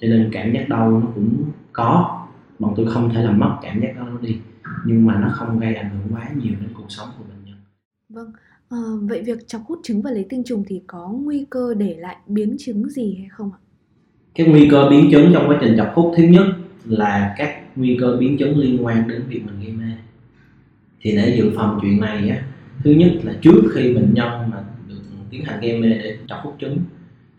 Cho 0.00 0.08
nên 0.08 0.30
cảm 0.32 0.52
giác 0.52 0.68
đau 0.68 0.90
nó 0.90 1.06
cũng 1.14 1.44
có 1.72 2.18
bọn 2.58 2.74
tôi 2.76 2.86
không 2.86 3.10
thể 3.14 3.22
làm 3.22 3.38
mất 3.38 3.56
cảm 3.62 3.80
giác 3.80 3.96
đó 3.96 4.06
đi. 4.20 4.36
Nhưng 4.86 5.06
mà 5.06 5.20
nó 5.20 5.28
không 5.32 5.60
gây 5.60 5.74
ảnh 5.74 5.90
hưởng 5.90 6.16
quá 6.16 6.30
nhiều 6.36 6.54
đến 6.60 6.68
cuộc 6.74 6.86
sống 6.88 7.08
của 7.18 7.24
bệnh 7.28 7.44
nhân. 7.44 7.56
Vâng 8.08 8.32
à, 8.68 8.78
vậy 9.02 9.22
việc 9.26 9.48
chọc 9.48 9.62
hút 9.66 9.80
trứng 9.82 10.02
và 10.02 10.10
lấy 10.10 10.26
tinh 10.28 10.42
trùng 10.44 10.64
thì 10.66 10.82
có 10.86 11.08
nguy 11.08 11.46
cơ 11.50 11.74
để 11.74 11.96
lại 11.98 12.16
biến 12.26 12.56
chứng 12.58 12.88
gì 12.88 13.16
hay 13.18 13.28
không 13.28 13.50
ạ? 13.52 13.58
Cái 14.34 14.46
nguy 14.46 14.68
cơ 14.70 14.88
biến 14.90 15.08
chứng 15.12 15.30
trong 15.32 15.48
quá 15.48 15.58
trình 15.60 15.74
chọc 15.76 15.92
hút 15.94 16.14
thứ 16.16 16.22
nhất 16.22 16.46
là 16.84 17.34
các 17.38 17.62
nguy 17.76 17.96
cơ 18.00 18.16
biến 18.20 18.38
chứng 18.38 18.58
liên 18.58 18.84
quan 18.84 19.08
đến 19.08 19.22
việc 19.28 19.42
mình 19.46 19.60
gây 19.60 19.72
mê. 19.72 19.94
Thì 21.00 21.16
để 21.16 21.36
dự 21.38 21.52
phòng 21.56 21.78
chuyện 21.82 22.00
này 22.00 22.28
á 22.28 22.42
thứ 22.84 22.90
nhất 22.90 23.12
là 23.22 23.34
trước 23.42 23.60
khi 23.74 23.94
bệnh 23.94 24.14
nhân 24.14 24.50
mà 24.50 24.64
tiến 25.32 25.44
hành 25.44 25.60
gây 25.60 25.80
mê 25.80 25.88
để 25.88 26.18
chọc 26.28 26.40
hút 26.42 26.56
trứng 26.60 26.78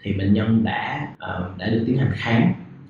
thì 0.01 0.13
bệnh 0.13 0.33
nhân 0.33 0.63
đã 0.63 1.07
uh, 1.13 1.57
đã 1.57 1.69
được 1.69 1.83
tiến 1.87 1.97
hành 1.97 2.11
khám 2.13 2.43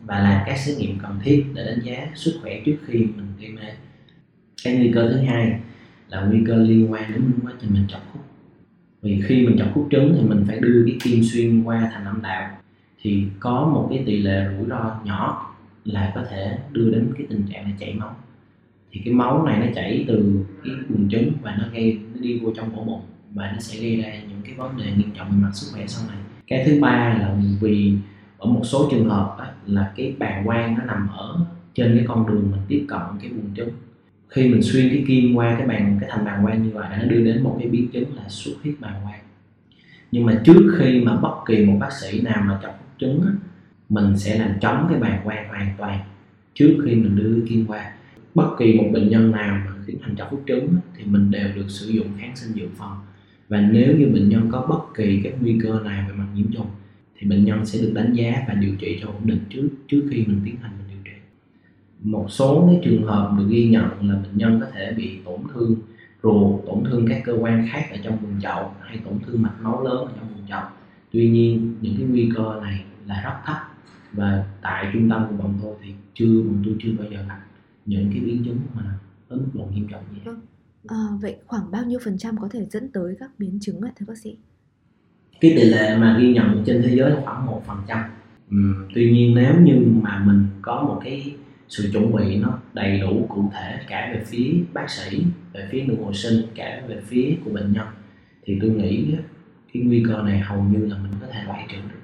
và 0.05 0.19
làm 0.19 0.41
các 0.45 0.57
xét 0.57 0.77
nghiệm 0.77 0.99
cần 0.99 1.19
thiết 1.23 1.45
để 1.53 1.65
đánh 1.65 1.79
giá 1.83 2.07
sức 2.15 2.39
khỏe 2.41 2.61
trước 2.65 2.75
khi 2.85 2.97
mình 2.97 3.27
gây 3.39 3.49
mê 3.49 3.61
cái 4.63 4.75
nguy 4.75 4.91
cơ 4.93 5.09
thứ 5.09 5.17
hai 5.17 5.59
là 6.09 6.21
nguy 6.21 6.39
cơ 6.47 6.55
liên 6.55 6.91
quan 6.91 7.11
đến 7.11 7.31
quá 7.43 7.51
trình 7.61 7.69
mình 7.73 7.85
chọc 7.87 8.13
hút 8.13 8.23
vì 9.01 9.21
khi 9.25 9.47
mình 9.47 9.57
chọc 9.59 9.73
hút 9.73 9.87
trứng 9.91 10.15
thì 10.15 10.27
mình 10.27 10.43
phải 10.47 10.59
đưa 10.59 10.83
cái 10.87 10.97
kim 11.03 11.23
xuyên 11.23 11.63
qua 11.63 11.89
thành 11.93 12.05
âm 12.05 12.21
đạo 12.21 12.57
thì 13.03 13.23
có 13.39 13.71
một 13.73 13.87
cái 13.89 14.03
tỷ 14.05 14.17
lệ 14.17 14.47
rủi 14.57 14.69
ro 14.69 14.99
nhỏ 15.03 15.53
là 15.85 16.11
có 16.15 16.23
thể 16.29 16.57
đưa 16.71 16.91
đến 16.91 17.13
cái 17.17 17.27
tình 17.29 17.43
trạng 17.51 17.63
là 17.63 17.71
chảy 17.79 17.93
máu. 17.93 18.15
Thì 18.91 19.01
cái 19.05 19.13
máu 19.13 19.45
này 19.45 19.59
nó 19.59 19.65
chảy 19.75 20.05
từ 20.07 20.45
cái 20.63 20.73
buồng 20.89 21.09
trứng 21.09 21.31
và 21.41 21.55
nó 21.59 21.65
gây 21.73 21.99
nó 22.13 22.21
đi 22.21 22.39
vô 22.39 22.53
trong 22.55 22.75
ổ 22.75 22.83
bụng 22.83 23.01
và 23.33 23.51
nó 23.51 23.59
sẽ 23.59 23.79
gây 23.79 24.01
ra 24.01 24.13
những 24.29 24.41
cái 24.43 24.53
vấn 24.53 24.77
đề 24.77 24.85
nghiêm 24.85 25.11
trọng 25.17 25.29
về 25.29 25.37
mặt 25.37 25.51
sức 25.53 25.67
khỏe 25.73 25.87
sau 25.87 26.09
này. 26.09 26.17
Cái 26.47 26.63
thứ 26.65 26.79
ba 26.81 27.17
là 27.19 27.35
vì 27.61 27.93
ở 28.37 28.47
một 28.49 28.61
số 28.63 28.87
trường 28.91 29.09
hợp 29.09 29.35
á, 29.39 29.51
là 29.65 29.93
cái 29.95 30.15
bàng 30.19 30.45
quang 30.45 30.77
nó 30.77 30.83
nằm 30.83 31.07
ở 31.07 31.39
trên 31.73 31.95
cái 31.97 32.05
con 32.07 32.27
đường 32.27 32.51
mình 32.51 32.61
tiếp 32.67 32.85
cận 32.87 33.01
cái 33.21 33.29
buồng 33.29 33.55
trứng 33.55 33.69
khi 34.29 34.49
mình 34.49 34.61
xuyên 34.61 34.89
cái 34.89 35.03
kim 35.07 35.35
qua 35.35 35.55
cái 35.57 35.67
bàn 35.67 35.97
cái 36.01 36.09
thành 36.13 36.25
bàng 36.25 36.43
quang 36.43 36.63
như 36.63 36.69
vậy 36.73 36.87
nó 36.99 37.05
đưa 37.05 37.21
đến 37.23 37.43
một 37.43 37.55
cái 37.59 37.67
biến 37.67 37.87
chứng 37.87 38.15
là 38.15 38.23
xuất 38.29 38.53
huyết 38.63 38.75
bàng 38.79 39.01
quang. 39.03 39.19
Nhưng 40.11 40.25
mà 40.25 40.41
trước 40.45 40.75
khi 40.79 41.01
mà 41.05 41.15
bất 41.15 41.35
kỳ 41.45 41.65
một 41.65 41.77
bác 41.79 41.91
sĩ 42.01 42.21
nào 42.21 42.43
mà 42.45 42.59
chọc 42.63 42.95
trứng 42.99 43.21
á, 43.25 43.31
mình 43.89 44.17
sẽ 44.17 44.37
làm 44.39 44.51
trống 44.61 44.87
cái 44.89 44.99
bàng 44.99 45.21
quang 45.23 45.47
hoàn 45.47 45.73
toàn 45.77 45.99
trước 46.53 46.77
khi 46.85 46.95
mình 46.95 47.15
đưa 47.15 47.45
kim 47.49 47.65
qua. 47.65 47.91
Bất 48.35 48.49
kỳ 48.59 48.73
một 48.73 48.89
bệnh 48.93 49.09
nhân 49.09 49.31
nào 49.31 49.61
mà 49.65 49.71
tiến 49.85 49.97
hành 50.01 50.15
chọc 50.15 50.31
hút 50.31 50.43
trứng 50.47 50.75
thì 50.97 51.03
mình 51.05 51.31
đều 51.31 51.47
được 51.55 51.65
sử 51.67 51.87
dụng 51.87 52.07
kháng 52.19 52.35
sinh 52.35 52.51
dự 52.55 52.67
phòng 52.77 52.97
và 53.53 53.61
nếu 53.71 53.97
như 53.97 54.07
bệnh 54.07 54.29
nhân 54.29 54.49
có 54.51 54.65
bất 54.69 54.95
kỳ 54.95 55.21
các 55.23 55.33
nguy 55.41 55.59
cơ 55.63 55.79
nào 55.83 56.05
về 56.09 56.15
mặt 56.15 56.27
nhiễm 56.35 56.51
trùng, 56.51 56.67
thì 57.17 57.27
bệnh 57.27 57.45
nhân 57.45 57.65
sẽ 57.65 57.81
được 57.81 57.91
đánh 57.95 58.13
giá 58.13 58.43
và 58.47 58.53
điều 58.53 58.75
trị 58.75 58.99
cho 59.01 59.07
ổn 59.07 59.21
định 59.23 59.39
trước 59.49 59.69
trước 59.87 60.07
khi 60.11 60.25
mình 60.27 60.41
tiến 60.45 60.55
hành 60.61 60.71
mình 60.77 60.87
điều 60.89 61.13
trị. 61.13 61.19
Một 62.03 62.25
số 62.29 62.67
cái 62.67 62.81
trường 62.83 63.03
hợp 63.03 63.35
được 63.37 63.45
ghi 63.49 63.69
nhận 63.69 64.09
là 64.09 64.15
bệnh 64.15 64.37
nhân 64.37 64.59
có 64.61 64.67
thể 64.73 64.93
bị 64.97 65.17
tổn 65.25 65.39
thương 65.53 65.75
ruột, 66.23 66.65
tổn 66.65 66.83
thương 66.83 67.05
các 67.09 67.21
cơ 67.25 67.33
quan 67.39 67.67
khác 67.71 67.87
ở 67.91 67.97
trong 68.03 68.17
vùng 68.17 68.41
chậu, 68.41 68.71
hay 68.81 68.99
tổn 69.05 69.13
thương 69.25 69.41
mạch 69.41 69.61
máu 69.61 69.83
lớn 69.83 69.97
ở 69.97 70.11
trong 70.19 70.27
vùng 70.35 70.47
chậu. 70.47 70.63
Tuy 71.11 71.29
nhiên, 71.29 71.75
những 71.81 71.95
cái 71.97 72.07
nguy 72.07 72.31
cơ 72.35 72.59
này 72.63 72.83
là 73.07 73.21
rất 73.23 73.35
thấp 73.45 73.57
và 74.13 74.45
tại 74.61 74.89
trung 74.93 75.09
tâm 75.09 75.25
của 75.29 75.35
bọn 75.43 75.53
tôi 75.61 75.73
thì 75.83 75.91
chưa, 76.13 76.41
bọn 76.41 76.63
tôi 76.65 76.75
chưa 76.79 76.91
bao 76.99 77.07
giờ 77.11 77.25
gặp 77.27 77.39
những 77.85 78.09
cái 78.11 78.19
biến 78.19 78.43
chứng 78.45 78.59
mà 78.75 78.83
ứng 79.29 79.39
mức 79.39 79.49
độ 79.53 79.67
nghiêm 79.73 79.87
trọng 79.87 80.03
như 80.11 80.19
vậy. 80.25 80.33
Vâng. 80.33 80.41
À, 80.87 80.97
vậy 81.21 81.35
khoảng 81.47 81.71
bao 81.71 81.85
nhiêu 81.85 81.99
phần 82.03 82.17
trăm 82.17 82.37
có 82.37 82.49
thể 82.51 82.65
dẫn 82.65 82.91
tới 82.91 83.15
các 83.19 83.31
biến 83.37 83.57
chứng 83.61 83.81
ạ 83.81 83.91
thưa 83.95 84.05
bác 84.07 84.17
sĩ? 84.17 84.37
Cái 85.39 85.53
tỷ 85.55 85.63
lệ 85.63 85.97
mà 85.97 86.17
ghi 86.21 86.33
nhận 86.33 86.63
trên 86.65 86.81
thế 86.81 86.95
giới 86.95 87.09
là 87.09 87.21
khoảng 87.25 87.45
một 87.45 87.63
phần 87.67 87.77
trăm. 87.87 87.99
Ừ, 88.51 88.57
tuy 88.95 89.11
nhiên 89.11 89.35
nếu 89.35 89.61
như 89.61 89.85
mà 90.01 90.23
mình 90.25 90.47
có 90.61 90.83
một 90.83 91.01
cái 91.03 91.35
sự 91.69 91.89
chuẩn 91.93 92.15
bị 92.15 92.37
nó 92.37 92.59
đầy 92.73 92.99
đủ 92.99 93.25
cụ 93.29 93.51
thể 93.53 93.79
cả 93.87 94.11
về 94.13 94.23
phía 94.25 94.53
bác 94.73 94.89
sĩ, 94.89 95.23
về 95.53 95.67
phía 95.71 95.83
người 95.83 95.97
hồi 96.03 96.13
sinh, 96.13 96.41
cả 96.55 96.81
về 96.87 97.01
phía 97.07 97.35
của 97.45 97.51
bệnh 97.51 97.73
nhân 97.73 97.87
thì 98.43 98.57
tôi 98.61 98.69
nghĩ 98.69 99.15
cái 99.73 99.83
nguy 99.83 100.03
cơ 100.07 100.21
này 100.23 100.39
hầu 100.39 100.63
như 100.63 100.85
là 100.85 100.97
mình 100.97 101.11
có 101.21 101.27
thể 101.31 101.43
loại 101.43 101.67
trừ 101.69 101.77
được. 101.77 102.02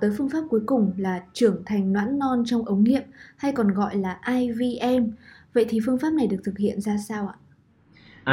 Tới 0.00 0.10
phương 0.18 0.30
pháp 0.30 0.40
cuối 0.50 0.60
cùng 0.66 0.92
là 0.96 1.22
trưởng 1.32 1.62
thành 1.66 1.92
noãn 1.92 2.18
non 2.18 2.42
trong 2.46 2.64
ống 2.64 2.84
nghiệm, 2.84 3.02
hay 3.36 3.52
còn 3.52 3.68
gọi 3.68 3.96
là 3.96 4.18
IVM. 4.26 5.10
Vậy 5.54 5.66
thì 5.68 5.78
phương 5.86 5.98
pháp 5.98 6.12
này 6.12 6.26
được 6.26 6.40
thực 6.44 6.58
hiện 6.58 6.80
ra 6.80 6.96
sao 7.08 7.28
ạ? 7.28 7.36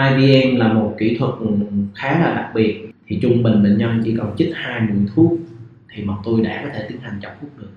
IVM 0.10 0.55
là 0.55 0.74
một 0.74 0.95
kỹ 0.98 1.17
thuật 1.19 1.34
khá 1.95 2.19
là 2.19 2.36
đặc 2.36 2.51
biệt. 2.55 2.91
Thì 3.07 3.19
trung 3.22 3.43
bình 3.43 3.63
bệnh 3.63 3.77
nhân 3.77 4.01
chỉ 4.05 4.15
cần 4.17 4.36
chích 4.38 4.51
hai 4.53 4.81
mũi 4.81 5.05
thuốc 5.15 5.34
thì 5.89 6.03
bọn 6.03 6.17
tôi 6.24 6.41
đã 6.41 6.62
có 6.63 6.69
thể 6.74 6.86
tiến 6.89 7.00
hành 7.01 7.19
chọc 7.22 7.41
hút 7.41 7.51
được. 7.57 7.72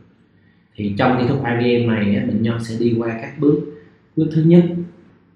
Thì 0.75 0.95
trong 0.99 1.19
kỹ 1.21 1.29
thuật 1.29 1.41
IVM 1.61 1.89
này 1.91 2.25
bệnh 2.27 2.43
nhân 2.43 2.65
sẽ 2.65 2.77
đi 2.81 2.95
qua 2.99 3.19
các 3.23 3.39
bước. 3.39 3.61
Bước 4.17 4.29
thứ 4.33 4.43
nhất 4.43 4.65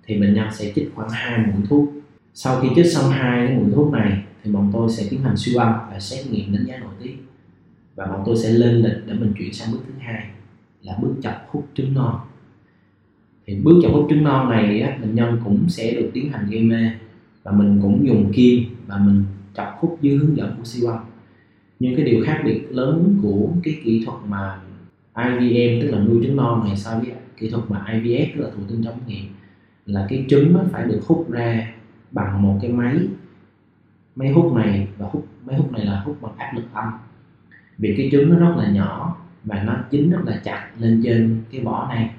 thì 0.05 0.21
bệnh 0.21 0.35
nhân 0.35 0.49
sẽ 0.53 0.73
chích 0.75 0.91
khoảng 0.95 1.11
hai 1.11 1.39
mũi 1.39 1.63
thuốc. 1.69 1.89
Sau 2.35 2.61
khi 2.61 2.69
chích 2.77 2.93
xong 2.93 3.11
hai 3.11 3.47
cái 3.47 3.57
mũi 3.57 3.71
thuốc 3.75 3.93
này 3.93 4.23
thì 4.45 4.51
bọn 4.51 4.71
tôi 4.73 4.91
sẽ 4.91 5.07
tiến 5.11 5.23
hành 5.23 5.37
siêu 5.37 5.61
âm 5.61 5.73
và 5.91 6.01
xét 6.01 6.27
nghiệm 6.31 6.53
đánh 6.53 6.65
giá 6.67 6.79
nội 6.79 6.93
tiết 7.03 7.17
và 7.95 8.07
bọn 8.07 8.23
tôi 8.27 8.37
sẽ 8.37 8.51
lên 8.51 8.75
lịch 8.75 9.07
để 9.07 9.15
mình 9.15 9.33
chuyển 9.39 9.53
sang 9.53 9.73
bước 9.73 9.79
thứ 9.87 9.93
hai 9.99 10.25
là 10.83 10.99
bước 11.03 11.15
chọc 11.23 11.35
hút 11.49 11.69
trứng 11.75 11.95
non. 11.95 12.15
Thì 13.47 13.55
bước 13.55 13.81
chọc 13.83 13.93
hút 13.93 14.07
trứng 14.11 14.25
non 14.25 14.51
này 14.51 14.81
á, 14.81 14.99
bệnh 15.01 15.15
nhân 15.15 15.41
cũng 15.45 15.69
sẽ 15.69 15.95
được 15.95 16.11
tiến 16.15 16.33
hành 16.33 16.51
gây 16.51 16.63
mê 16.63 16.91
và 17.43 17.53
mình 17.53 17.79
cũng 17.83 18.07
dùng 18.07 18.33
kim 18.33 18.65
và 18.87 18.99
mình 18.99 19.25
chọc 19.55 19.77
hút 19.81 19.99
dưới 20.01 20.17
hướng 20.17 20.37
dẫn 20.37 20.55
của 20.59 20.65
siêu 20.65 20.91
âm 20.91 20.99
nhưng 21.83 21.97
cái 21.97 22.05
điều 22.05 22.25
khác 22.25 22.43
biệt 22.45 22.67
lớn 22.71 23.19
của 23.23 23.49
cái 23.63 23.79
kỹ 23.85 24.03
thuật 24.05 24.19
mà 24.29 24.61
IVM 25.17 25.83
tức 25.83 25.91
là 25.91 25.99
nuôi 25.99 26.21
trứng 26.23 26.37
non 26.37 26.65
này 26.65 26.77
so 26.77 26.99
với 26.99 27.13
kỹ 27.37 27.51
thuật 27.51 27.71
mà 27.71 27.87
IVF 27.89 28.27
tức 28.35 28.41
là 28.41 28.51
thụ 28.57 28.63
tinh 28.69 28.83
trong 28.85 28.99
nghiệm 29.07 29.25
là 29.87 30.07
cái 30.09 30.25
trứng 30.29 30.53
nó 30.53 30.61
phải 30.73 30.87
được 30.87 31.01
hút 31.07 31.31
ra 31.31 31.73
bằng 32.11 32.43
một 32.43 32.59
cái 32.63 32.73
máy 32.73 32.99
máy 34.17 34.33
hút 34.33 34.53
này 34.55 34.89
và 34.99 35.09
hút 35.13 35.27
máy 35.47 35.57
hút 35.57 35.73
này 35.73 35.87
là 35.87 36.01
hút 36.01 36.17
bằng 36.21 36.33
áp 36.37 36.53
lực 36.55 36.65
âm 36.73 36.93
vì 37.79 37.95
cái 37.97 38.09
trứng 38.13 38.31
nó 38.31 38.39
rất 38.39 38.55
là 38.57 38.71
nhỏ 38.71 39.19
và 39.45 39.63
nó 39.63 39.77
chín 39.91 40.11
rất 40.11 40.21
là 40.25 40.41
chặt 40.45 40.71
lên 40.79 41.01
trên 41.05 41.43
cái 41.53 41.61
vỏ 41.61 41.89
này. 41.95 42.11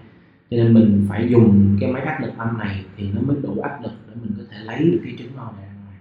Cho 0.49 0.57
nên 0.57 0.73
mình 0.73 1.05
phải 1.09 1.29
dùng 1.29 1.77
cái 1.81 1.91
máy 1.91 2.01
áp 2.01 2.21
lực 2.21 2.31
âm 2.37 2.57
này 2.57 2.83
thì 2.97 3.07
nó 3.13 3.21
mới 3.21 3.37
đủ 3.43 3.61
áp 3.61 3.83
lực 3.83 3.91
để 4.07 4.13
mình 4.23 4.31
có 4.37 4.43
thể 4.51 4.57
lấy 4.63 4.91
được 4.91 4.99
cái 5.03 5.13
trứng 5.17 5.35
non 5.35 5.53
này 5.57 5.65
ra 5.65 5.73
ngoài. 5.85 5.97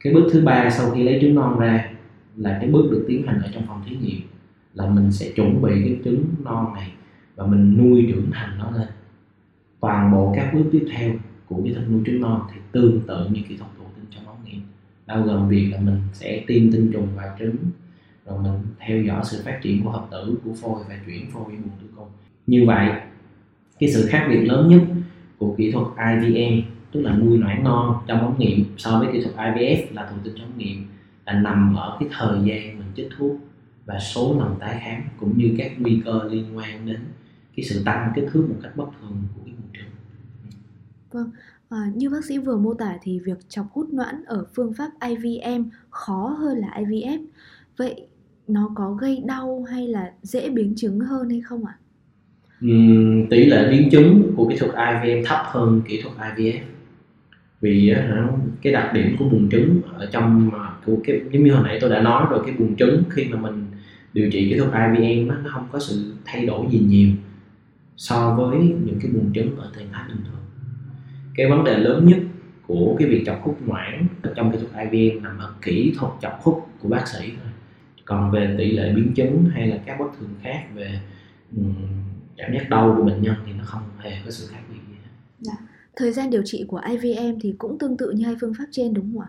Cái 0.00 0.14
bước 0.14 0.28
thứ 0.32 0.44
ba 0.44 0.70
sau 0.70 0.90
khi 0.90 1.02
lấy 1.02 1.18
trứng 1.20 1.34
non 1.34 1.58
ra 1.58 1.90
là 2.36 2.58
cái 2.60 2.70
bước 2.70 2.88
được 2.90 3.04
tiến 3.08 3.26
hành 3.26 3.40
ở 3.40 3.50
trong 3.54 3.66
phòng 3.66 3.82
thí 3.86 3.96
nghiệm, 3.96 4.20
là 4.74 4.90
mình 4.90 5.12
sẽ 5.12 5.32
chuẩn 5.36 5.62
bị 5.62 5.70
cái 5.84 6.00
trứng 6.04 6.24
non 6.44 6.74
này 6.74 6.92
và 7.36 7.46
mình 7.46 7.76
nuôi 7.78 8.06
trưởng 8.08 8.30
thành 8.32 8.58
nó 8.58 8.70
lên. 8.70 8.88
Toàn 9.80 10.12
bộ 10.12 10.32
các 10.36 10.54
bước 10.54 10.64
tiếp 10.72 10.86
theo 10.96 11.14
của 11.46 11.60
cái 11.64 11.74
thuật 11.74 11.90
nuôi 11.90 12.02
trứng 12.06 12.20
non 12.20 12.40
thì 12.52 12.60
tương 12.72 13.00
tự 13.06 13.28
như 13.30 13.40
kỹ 13.48 13.56
thuật 13.56 13.70
thụ 13.78 13.84
tinh 13.96 14.04
trong 14.10 14.26
ống 14.26 14.36
nghiệm. 14.44 14.60
Bao 15.06 15.22
gồm 15.22 15.48
việc 15.48 15.68
là 15.72 15.80
mình 15.80 15.98
sẽ 16.12 16.44
tiêm 16.46 16.72
tinh 16.72 16.90
trùng 16.92 17.08
vào 17.16 17.36
trứng 17.38 17.56
rồi 18.26 18.38
mình 18.42 18.52
theo 18.78 19.02
dõi 19.02 19.20
sự 19.24 19.42
phát 19.44 19.58
triển 19.62 19.84
của 19.84 19.90
hợp 19.90 20.06
tử 20.10 20.38
của 20.44 20.52
phôi 20.52 20.84
và 20.88 20.98
chuyển 21.06 21.30
phôi 21.30 21.44
với 21.44 21.56
buồng 21.56 21.78
tử 21.80 21.86
cung 21.96 22.08
như 22.46 22.64
vậy 22.66 22.88
cái 23.78 23.92
sự 23.92 24.06
khác 24.08 24.26
biệt 24.30 24.40
lớn 24.40 24.68
nhất 24.68 24.80
của 25.38 25.54
kỹ 25.58 25.72
thuật 25.72 25.86
IVM 25.96 26.62
tức 26.92 27.00
là 27.00 27.16
nuôi 27.16 27.38
noãn 27.38 27.64
non 27.64 28.02
trong 28.06 28.20
ống 28.20 28.38
nghiệm 28.38 28.64
so 28.76 28.98
với 28.98 29.08
kỹ 29.12 29.22
thuật 29.22 29.36
IVF 29.36 29.86
là 29.90 30.06
thụ 30.10 30.16
tinh 30.24 30.34
trong 30.36 30.46
ống 30.46 30.58
nghiệm 30.58 30.86
là 31.26 31.32
nằm 31.32 31.74
ở 31.76 31.96
cái 32.00 32.08
thời 32.12 32.38
gian 32.44 32.78
mình 32.78 32.92
chích 32.96 33.08
thuốc 33.18 33.36
và 33.86 33.98
số 33.98 34.36
lần 34.38 34.56
tái 34.60 34.80
khám 34.84 35.02
cũng 35.20 35.38
như 35.38 35.54
các 35.58 35.72
nguy 35.78 36.02
cơ 36.04 36.20
liên 36.30 36.56
quan 36.56 36.86
đến 36.86 37.00
cái 37.56 37.64
sự 37.64 37.82
tăng 37.84 38.12
kích 38.16 38.24
thước 38.32 38.46
một 38.48 38.56
cách 38.62 38.76
bất 38.76 38.86
thường 39.00 39.22
của 39.34 39.40
cái 39.44 39.54
buồng 39.54 39.70
trứng. 39.72 39.90
Vâng, 41.10 41.30
à, 41.68 41.92
như 41.94 42.10
bác 42.10 42.24
sĩ 42.24 42.38
vừa 42.38 42.56
mô 42.56 42.74
tả 42.74 42.98
thì 43.02 43.20
việc 43.24 43.48
chọc 43.48 43.66
hút 43.72 43.88
noãn 43.92 44.24
ở 44.26 44.44
phương 44.54 44.72
pháp 44.74 44.90
IVM 45.08 45.68
khó 45.90 46.36
hơn 46.38 46.58
là 46.58 46.68
IVF. 46.76 47.26
Vậy 47.76 48.06
nó 48.48 48.70
có 48.74 48.92
gây 48.92 49.22
đau 49.26 49.64
hay 49.70 49.88
là 49.88 50.12
dễ 50.22 50.50
biến 50.50 50.74
chứng 50.76 51.00
hơn 51.00 51.30
hay 51.30 51.40
không 51.40 51.64
ạ? 51.64 51.72
À? 51.72 51.82
Uhm, 52.66 53.26
tỷ 53.30 53.44
lệ 53.44 53.68
biến 53.70 53.90
chứng 53.90 54.32
của 54.36 54.48
kỹ 54.48 54.56
thuật 54.56 54.72
IVF 54.72 55.24
thấp 55.26 55.38
hơn 55.44 55.82
kỹ 55.88 56.02
thuật 56.02 56.16
IVF 56.16 56.60
vì 57.60 57.94
cái 58.62 58.72
đặc 58.72 58.92
điểm 58.94 59.16
của 59.18 59.24
buồng 59.24 59.48
trứng 59.50 59.80
ở 59.94 60.08
trong 60.12 60.50
à, 60.54 60.72
của 60.86 60.96
cái 61.04 61.20
giống 61.32 61.44
như 61.44 61.52
hồi 61.52 61.64
nãy 61.64 61.78
tôi 61.80 61.90
đã 61.90 62.00
nói 62.00 62.26
rồi 62.30 62.40
cái 62.46 62.54
buồng 62.58 62.76
trứng 62.76 63.02
khi 63.10 63.24
mà 63.24 63.40
mình 63.40 63.66
điều 64.12 64.30
trị 64.30 64.50
kỹ 64.50 64.58
thuật 64.58 64.70
IVM 64.72 65.28
nó 65.28 65.50
không 65.52 65.68
có 65.72 65.78
sự 65.78 66.14
thay 66.24 66.46
đổi 66.46 66.66
gì 66.70 66.78
nhiều 66.78 67.08
so 67.96 68.34
với 68.34 68.58
những 68.58 68.98
cái 69.02 69.10
buồng 69.10 69.32
trứng 69.34 69.56
ở 69.56 69.70
trạng 69.76 69.88
thái 69.92 70.04
bình 70.08 70.24
thường 70.24 70.42
cái 71.34 71.50
vấn 71.50 71.64
đề 71.64 71.78
lớn 71.78 72.08
nhất 72.08 72.18
của 72.66 72.96
cái 72.98 73.08
việc 73.08 73.22
chọc 73.26 73.42
hút 73.42 73.58
ngoãn 73.66 74.06
trong 74.36 74.52
kỹ 74.52 74.58
thuật 74.58 74.90
IVM 74.90 75.22
nằm 75.22 75.38
ở 75.38 75.52
kỹ 75.62 75.94
thuật 75.98 76.12
chọc 76.22 76.40
hút 76.42 76.68
của 76.80 76.88
bác 76.88 77.08
sĩ 77.08 77.32
thôi 77.42 77.52
còn 78.06 78.30
về 78.30 78.54
tỷ 78.58 78.72
lệ 78.72 78.92
biến 78.92 79.12
chứng 79.14 79.44
hay 79.54 79.66
là 79.66 79.78
các 79.86 79.96
bất 80.00 80.06
thường 80.18 80.30
khác 80.42 80.64
về 80.74 81.00
um, 81.56 81.74
cảm 82.36 82.52
giác 82.52 82.70
đau 82.70 82.94
của 82.96 83.04
bệnh 83.04 83.22
nhân 83.22 83.34
thì 83.46 83.52
nó 83.52 83.64
không 83.64 83.82
hề 83.98 84.12
có 84.24 84.30
sự 84.30 84.46
khác 84.52 84.60
biệt 84.68 84.78
gì 84.88 84.94
hết. 85.02 85.10
Dạ. 85.40 85.52
Thời 85.96 86.12
gian 86.12 86.30
điều 86.30 86.42
trị 86.44 86.64
của 86.68 86.80
IVM 86.90 87.38
thì 87.40 87.54
cũng 87.58 87.78
tương 87.78 87.96
tự 87.96 88.10
như 88.10 88.24
hai 88.24 88.34
phương 88.40 88.52
pháp 88.58 88.64
trên 88.70 88.94
đúng 88.94 89.12
không 89.12 89.20
ạ? 89.20 89.28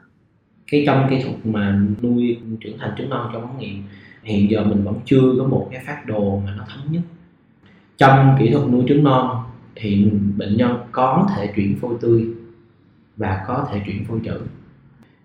Cái 0.71 0.83
trong 0.87 1.07
kỹ 1.09 1.21
thuật 1.23 1.45
mà 1.45 1.79
nuôi 2.01 2.37
trưởng 2.59 2.77
thành 2.77 2.91
trứng 2.97 3.09
non 3.09 3.29
trong 3.33 3.41
ống 3.41 3.59
nghiệm 3.59 3.83
hiện 4.23 4.49
giờ 4.49 4.63
mình 4.63 4.83
vẫn 4.83 4.95
chưa 5.05 5.33
có 5.37 5.47
một 5.47 5.67
cái 5.71 5.83
phát 5.85 6.05
đồ 6.05 6.41
mà 6.45 6.55
nó 6.57 6.65
thống 6.69 6.91
nhất. 6.91 7.01
Trong 7.97 8.35
kỹ 8.39 8.49
thuật 8.51 8.67
nuôi 8.69 8.83
trứng 8.87 9.03
non 9.03 9.43
thì 9.75 10.11
bệnh 10.37 10.57
nhân 10.57 10.77
có 10.91 11.29
thể 11.35 11.53
chuyển 11.55 11.75
phôi 11.75 11.95
tươi 12.01 12.27
và 13.17 13.43
có 13.47 13.67
thể 13.71 13.81
chuyển 13.85 14.05
phôi 14.05 14.19
trữ. 14.25 14.39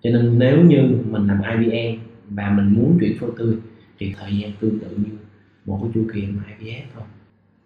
Cho 0.03 0.11
nên 0.11 0.39
nếu 0.39 0.65
như 0.65 0.99
mình 1.11 1.27
làm 1.27 1.43
IVM 1.43 2.12
và 2.29 2.51
mình 2.51 2.75
muốn 2.75 2.99
chuyển 3.01 3.19
phôi 3.21 3.31
tươi 3.39 3.57
thì 3.99 4.15
thời 4.19 4.39
gian 4.39 4.53
tương 4.61 4.79
tự 4.79 4.97
như 4.97 5.17
một 5.67 5.79
cái 5.83 5.91
chu 5.95 6.05
kỳ 6.15 6.27
mà 6.27 6.43
IVF 6.59 6.83
thôi 6.95 7.05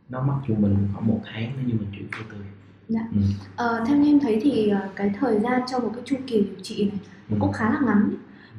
nó 0.09 0.23
mất 0.23 0.35
trung 0.47 0.63
bình 0.63 0.89
khoảng 0.95 1.07
một 1.07 1.21
tháng 1.25 1.53
nếu 1.57 1.69
như 1.69 1.75
mình 1.75 1.89
chuyển 1.93 2.09
phôi 2.13 2.25
tươi 2.31 2.47
Dạ. 2.89 3.01
Ừ. 3.13 3.21
Ờ, 3.57 3.85
theo 3.87 3.97
như 3.97 4.11
em 4.11 4.21
thấy 4.21 4.41
thì 4.43 4.69
ờ, 4.69 4.89
cái 4.97 5.11
thời 5.21 5.41
gian 5.41 5.63
cho 5.67 5.79
một 5.79 5.91
cái 5.95 6.03
chu 6.05 6.17
kỳ 6.27 6.41
điều 6.41 6.61
trị 6.63 6.85
này 6.85 6.99
ừ. 7.31 7.37
cũng 7.41 7.53
khá 7.53 7.71
là 7.71 7.81
ngắn 7.87 8.11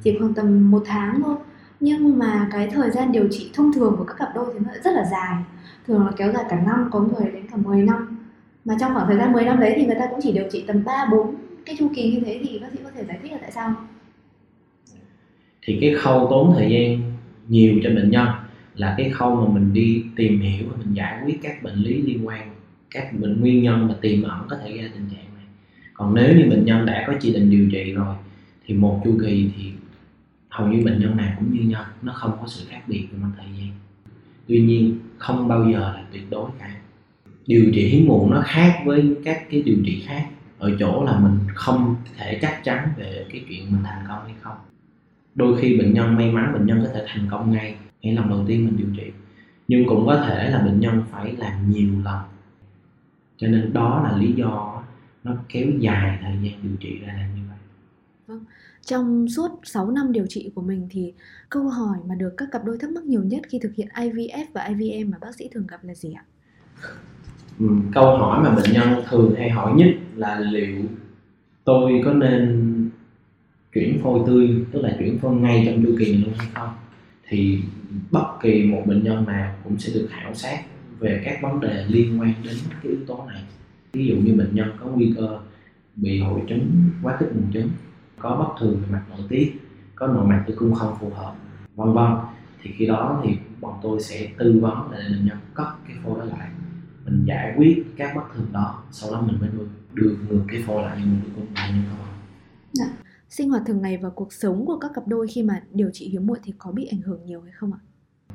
chỉ 0.02 0.16
khoảng 0.18 0.34
tầm 0.34 0.70
một 0.70 0.82
tháng 0.86 1.20
thôi 1.24 1.36
nhưng 1.80 2.18
mà 2.18 2.48
cái 2.52 2.68
thời 2.72 2.90
gian 2.90 3.12
điều 3.12 3.28
trị 3.30 3.50
thông 3.54 3.72
thường 3.72 3.94
của 3.98 4.04
các 4.04 4.14
cặp 4.18 4.28
đôi 4.34 4.54
thì 4.54 4.60
nó 4.66 4.72
rất 4.84 4.90
là 4.94 5.04
dài 5.10 5.36
thường 5.86 6.06
là 6.06 6.12
kéo 6.16 6.32
dài 6.32 6.44
cả 6.48 6.60
năm 6.66 6.88
có 6.92 7.00
người 7.00 7.30
đến 7.32 7.46
cả 7.50 7.56
10 7.56 7.82
năm 7.82 8.18
mà 8.64 8.76
trong 8.80 8.94
khoảng 8.94 9.06
thời 9.08 9.16
gian 9.18 9.32
10 9.32 9.44
năm 9.44 9.60
đấy 9.60 9.72
thì 9.76 9.86
người 9.86 9.96
ta 9.98 10.06
cũng 10.10 10.20
chỉ 10.22 10.32
điều 10.32 10.44
trị 10.50 10.64
tầm 10.66 10.84
3 10.84 11.08
4 11.10 11.34
cái 11.66 11.76
chu 11.78 11.90
kỳ 11.94 12.12
như 12.12 12.20
thế 12.26 12.40
thì 12.42 12.58
bác 12.58 12.68
sĩ 12.72 12.78
có 12.84 12.90
thể 12.94 13.04
giải 13.04 13.18
thích 13.22 13.32
là 13.32 13.38
tại 13.40 13.52
sao 13.52 13.74
thì 15.62 15.78
cái 15.80 15.94
khâu 15.94 16.26
tốn 16.30 16.54
thời 16.56 16.70
gian 16.70 17.12
nhiều 17.48 17.74
cho 17.82 17.90
bệnh 17.90 18.10
nhân 18.10 18.28
là 18.74 18.94
cái 18.98 19.10
khâu 19.10 19.36
mà 19.36 19.54
mình 19.54 19.72
đi 19.72 20.04
tìm 20.16 20.40
hiểu 20.40 20.66
và 20.70 20.76
mình 20.76 20.94
giải 20.94 21.20
quyết 21.24 21.38
các 21.42 21.62
bệnh 21.62 21.74
lý 21.74 22.02
liên 22.02 22.26
quan, 22.26 22.50
các 22.90 23.12
bệnh 23.20 23.40
nguyên 23.40 23.62
nhân 23.62 23.88
mà 23.88 23.94
tiềm 24.00 24.22
ẩn 24.22 24.46
có 24.48 24.56
thể 24.56 24.72
gây 24.72 24.90
tình 24.94 25.08
trạng 25.10 25.34
này. 25.34 25.44
Còn 25.94 26.14
nếu 26.14 26.36
như 26.36 26.50
bệnh 26.50 26.64
nhân 26.64 26.86
đã 26.86 27.04
có 27.06 27.12
chỉ 27.20 27.32
định 27.32 27.50
điều 27.50 27.68
trị 27.72 27.92
rồi, 27.92 28.16
thì 28.66 28.74
một 28.74 29.00
chu 29.04 29.18
kỳ 29.22 29.50
thì 29.56 29.72
hầu 30.48 30.68
như 30.68 30.84
bệnh 30.84 31.00
nhân 31.00 31.16
nào 31.16 31.32
cũng 31.38 31.52
như 31.52 31.68
nhau, 31.68 31.84
nó 32.02 32.12
không 32.12 32.32
có 32.40 32.46
sự 32.46 32.64
khác 32.68 32.80
biệt 32.86 33.06
về 33.12 33.18
mặt 33.22 33.28
thời 33.36 33.46
gian. 33.58 33.68
Tuy 34.46 34.60
nhiên, 34.60 34.98
không 35.18 35.48
bao 35.48 35.70
giờ 35.72 35.78
là 35.78 36.04
tuyệt 36.12 36.30
đối 36.30 36.50
cả. 36.58 36.76
Điều 37.46 37.64
trị 37.74 37.88
hiếm 37.88 38.06
muộn 38.06 38.30
nó 38.30 38.42
khác 38.46 38.82
với 38.84 39.16
các 39.24 39.42
cái 39.50 39.62
điều 39.62 39.76
trị 39.84 40.02
khác. 40.06 40.26
Ở 40.58 40.76
chỗ 40.78 41.04
là 41.04 41.18
mình 41.18 41.38
không 41.54 41.96
thể 42.16 42.38
chắc 42.42 42.64
chắn 42.64 42.88
về 42.96 43.26
cái 43.32 43.44
chuyện 43.48 43.72
mình 43.72 43.82
thành 43.84 44.04
công 44.08 44.24
hay 44.24 44.34
không 44.40 44.56
đôi 45.34 45.60
khi 45.60 45.78
bệnh 45.78 45.94
nhân 45.94 46.16
may 46.16 46.30
mắn 46.30 46.52
bệnh 46.52 46.66
nhân 46.66 46.80
có 46.84 46.90
thể 46.94 47.04
thành 47.08 47.28
công 47.30 47.52
ngay. 47.52 47.76
Ngay 48.02 48.14
lần 48.14 48.28
đầu 48.28 48.44
tiên 48.48 48.64
mình 48.64 48.76
điều 48.76 48.88
trị. 48.96 49.12
Nhưng 49.68 49.88
cũng 49.88 50.06
có 50.06 50.24
thể 50.28 50.50
là 50.50 50.58
bệnh 50.58 50.80
nhân 50.80 51.02
phải 51.10 51.36
làm 51.38 51.70
nhiều 51.70 51.90
lần. 52.04 52.18
Cho 53.36 53.46
nên 53.46 53.72
đó 53.72 54.00
là 54.04 54.18
lý 54.18 54.32
do 54.32 54.82
nó 55.24 55.32
kéo 55.48 55.66
dài 55.78 56.18
thời 56.22 56.32
gian 56.42 56.60
điều 56.62 56.76
trị 56.80 56.98
ra 56.98 57.12
là 57.12 57.28
như 57.36 57.42
vậy. 57.48 57.58
Vâng. 58.26 58.44
Trong 58.82 59.28
suốt 59.28 59.60
6 59.64 59.90
năm 59.90 60.12
điều 60.12 60.26
trị 60.26 60.50
của 60.54 60.62
mình 60.62 60.88
thì 60.90 61.12
câu 61.48 61.68
hỏi 61.68 61.98
mà 62.06 62.14
được 62.14 62.34
các 62.36 62.48
cặp 62.52 62.64
đôi 62.64 62.78
thắc 62.78 62.90
mắc 62.90 63.04
nhiều 63.04 63.22
nhất 63.22 63.42
khi 63.48 63.58
thực 63.62 63.74
hiện 63.74 63.88
IVF 63.94 64.44
và 64.52 64.64
IVM 64.64 65.10
mà 65.10 65.18
bác 65.20 65.34
sĩ 65.34 65.48
thường 65.52 65.66
gặp 65.66 65.84
là 65.84 65.94
gì 65.94 66.12
ạ? 66.12 66.24
Ừ, 67.58 67.66
câu 67.94 68.16
hỏi 68.16 68.40
mà 68.42 68.54
bệnh 68.54 68.72
nhân 68.72 69.02
thường 69.08 69.34
hay 69.38 69.50
hỏi 69.50 69.72
nhất 69.76 69.88
là 70.16 70.40
liệu 70.40 70.82
tôi 71.64 72.02
có 72.04 72.12
nên 72.12 72.74
chuyển 73.78 74.00
phôi 74.02 74.20
tươi 74.26 74.64
tức 74.72 74.80
là 74.82 74.96
chuyển 74.98 75.18
phôi 75.18 75.34
ngay 75.34 75.62
trong 75.66 75.84
chu 75.84 75.96
kỳ 75.98 76.12
luôn 76.12 76.32
hay 76.38 76.48
không 76.54 76.70
thì 77.28 77.62
bất 78.10 78.26
kỳ 78.42 78.64
một 78.64 78.82
bệnh 78.86 79.04
nhân 79.04 79.26
nào 79.26 79.54
cũng 79.64 79.78
sẽ 79.78 79.92
được 79.94 80.08
khảo 80.10 80.34
sát 80.34 80.62
về 80.98 81.22
các 81.24 81.38
vấn 81.42 81.60
đề 81.60 81.84
liên 81.88 82.20
quan 82.20 82.34
đến 82.44 82.54
cái 82.70 82.92
yếu 82.92 83.00
tố 83.06 83.24
này. 83.28 83.42
Ví 83.92 84.06
dụ 84.06 84.16
như 84.16 84.34
bệnh 84.34 84.54
nhân 84.54 84.70
có 84.80 84.86
nguy 84.86 85.14
cơ 85.16 85.38
bị 85.96 86.20
hội 86.20 86.40
chứng 86.48 86.90
quá 87.02 87.16
tích 87.20 87.28
buồng 87.34 87.52
trứng 87.52 87.68
có 88.18 88.36
bất 88.36 88.60
thường 88.60 88.80
về 88.80 88.86
mặt 88.92 89.02
nội 89.10 89.26
tiết 89.28 89.56
có 89.94 90.06
nội 90.06 90.26
mạch 90.26 90.44
tử 90.46 90.54
cung 90.58 90.74
không 90.74 90.96
phù 91.00 91.10
hợp 91.10 91.34
vân 91.74 91.92
vân 91.92 92.12
thì 92.62 92.70
khi 92.76 92.86
đó 92.86 93.20
thì 93.24 93.36
bọn 93.60 93.74
tôi 93.82 94.00
sẽ 94.00 94.28
tư 94.38 94.58
vấn 94.62 94.88
để 94.92 94.98
bệnh 95.10 95.26
nhân 95.26 95.38
cất 95.54 95.66
cái 95.88 95.96
phôi 96.04 96.18
đó 96.18 96.24
lại. 96.24 96.48
Mình 97.04 97.24
giải 97.24 97.54
quyết 97.56 97.84
các 97.96 98.16
bất 98.16 98.22
thường 98.34 98.46
đó 98.52 98.82
sau 98.90 99.10
đó 99.12 99.20
mình 99.20 99.36
mới 99.40 99.50
đưa, 99.94 100.10
ngược 100.28 100.42
cái 100.48 100.62
phôi 100.66 100.82
lại 100.82 100.96
buồng 100.96 101.20
tử 101.24 101.30
cung 101.36 101.46
lại 101.54 101.72
như 101.72 101.80
không 101.90 102.08
sinh 103.28 103.50
hoạt 103.50 103.62
thường 103.66 103.82
ngày 103.82 103.96
và 103.96 104.08
cuộc 104.08 104.32
sống 104.32 104.66
của 104.66 104.78
các 104.78 104.90
cặp 104.94 105.08
đôi 105.08 105.26
khi 105.28 105.42
mà 105.42 105.62
điều 105.72 105.90
trị 105.92 106.08
hiếm 106.08 106.26
muộn 106.26 106.38
thì 106.44 106.52
có 106.58 106.72
bị 106.72 106.86
ảnh 106.86 107.00
hưởng 107.00 107.24
nhiều 107.24 107.40
hay 107.40 107.52
không 107.52 107.72
ạ 107.72 107.78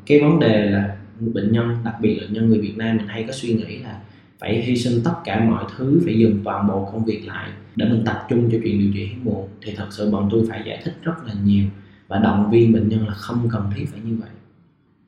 cái 0.06 0.20
vấn 0.20 0.40
đề 0.40 0.70
là 0.70 0.98
bệnh 1.20 1.52
nhân, 1.52 1.78
đặc 1.86 1.96
biệt 2.02 2.16
là 2.16 2.28
nhân 2.30 2.50
người 2.50 2.60
Việt 2.60 2.74
Nam, 2.78 2.98
mình 2.98 3.08
hay 3.08 3.24
có 3.24 3.34
suy 3.34 3.54
nghĩ 3.54 3.78
là 3.78 4.00
phải 4.40 4.62
hy 4.62 4.76
sinh 4.76 5.02
tất 5.04 5.14
cả 5.24 5.40
mọi 5.50 5.66
thứ, 5.78 6.02
phải 6.06 6.20
dừng 6.20 6.42
toàn 6.44 6.68
bộ 6.68 6.90
công 6.92 7.06
việc 7.06 7.28
lại 7.28 7.50
để 7.76 7.86
mình 7.90 8.04
tập 8.06 8.26
trung 8.30 8.50
cho 8.52 8.58
chuyện 8.64 8.80
điều 8.80 8.92
trị 8.94 9.06
hiếm 9.06 9.26
muộn 9.26 9.48
thì 9.62 9.74
thật 9.76 9.88
sự 9.92 10.12
bọn 10.12 10.30
tôi 10.32 10.46
phải 10.50 10.62
giải 10.66 10.82
thích 10.84 10.94
rất 11.04 11.14
là 11.26 11.34
nhiều 11.44 11.66
và 12.08 12.18
động 12.18 12.50
viên 12.52 12.74
bệnh 12.74 12.90
nhân 12.90 13.08
là 13.08 13.14
không 13.14 13.50
cần 13.52 13.70
thiết 13.76 13.86
phải 13.92 14.00
như 14.06 14.18
vậy 14.20 14.30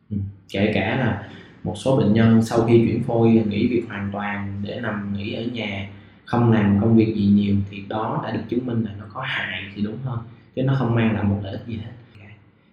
ừ. 0.09 0.17
kể 0.49 0.71
cả 0.73 0.95
là 0.99 1.29
một 1.63 1.73
số 1.77 1.97
bệnh 1.97 2.13
nhân 2.13 2.41
sau 2.43 2.65
khi 2.65 2.85
chuyển 2.87 3.03
phôi 3.03 3.29
nghỉ 3.29 3.67
việc 3.67 3.83
hoàn 3.87 4.09
toàn 4.11 4.61
để 4.63 4.79
nằm 4.81 5.13
nghỉ 5.13 5.33
ở 5.33 5.43
nhà 5.53 5.89
không 6.25 6.51
làm 6.51 6.77
công 6.81 6.97
việc 6.97 7.15
gì 7.15 7.25
nhiều 7.25 7.55
thì 7.69 7.83
đó 7.89 8.21
đã 8.23 8.31
được 8.31 8.41
chứng 8.49 8.65
minh 8.65 8.83
là 8.83 8.91
nó 8.99 9.05
có 9.13 9.21
hại 9.25 9.63
thì 9.75 9.81
đúng 9.81 9.97
hơn, 10.03 10.19
chứ 10.55 10.63
nó 10.63 10.75
không 10.79 10.95
mang 10.95 11.13
lại 11.13 11.23
một 11.23 11.39
lợi 11.43 11.51
ích 11.51 11.67
gì 11.67 11.75
hết. 11.75 11.91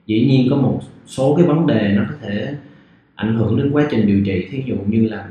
Dĩ 0.07 0.27
nhiên 0.27 0.47
có 0.51 0.57
một 0.57 0.81
số 1.07 1.35
cái 1.37 1.47
vấn 1.47 1.67
đề 1.67 1.95
nó 1.97 2.05
có 2.09 2.15
thể 2.21 2.55
ảnh 3.15 3.37
hưởng 3.37 3.57
đến 3.57 3.71
quá 3.73 3.87
trình 3.91 4.07
điều 4.07 4.25
trị, 4.25 4.47
thí 4.51 4.63
dụ 4.67 4.77
như 4.87 5.09
là 5.09 5.29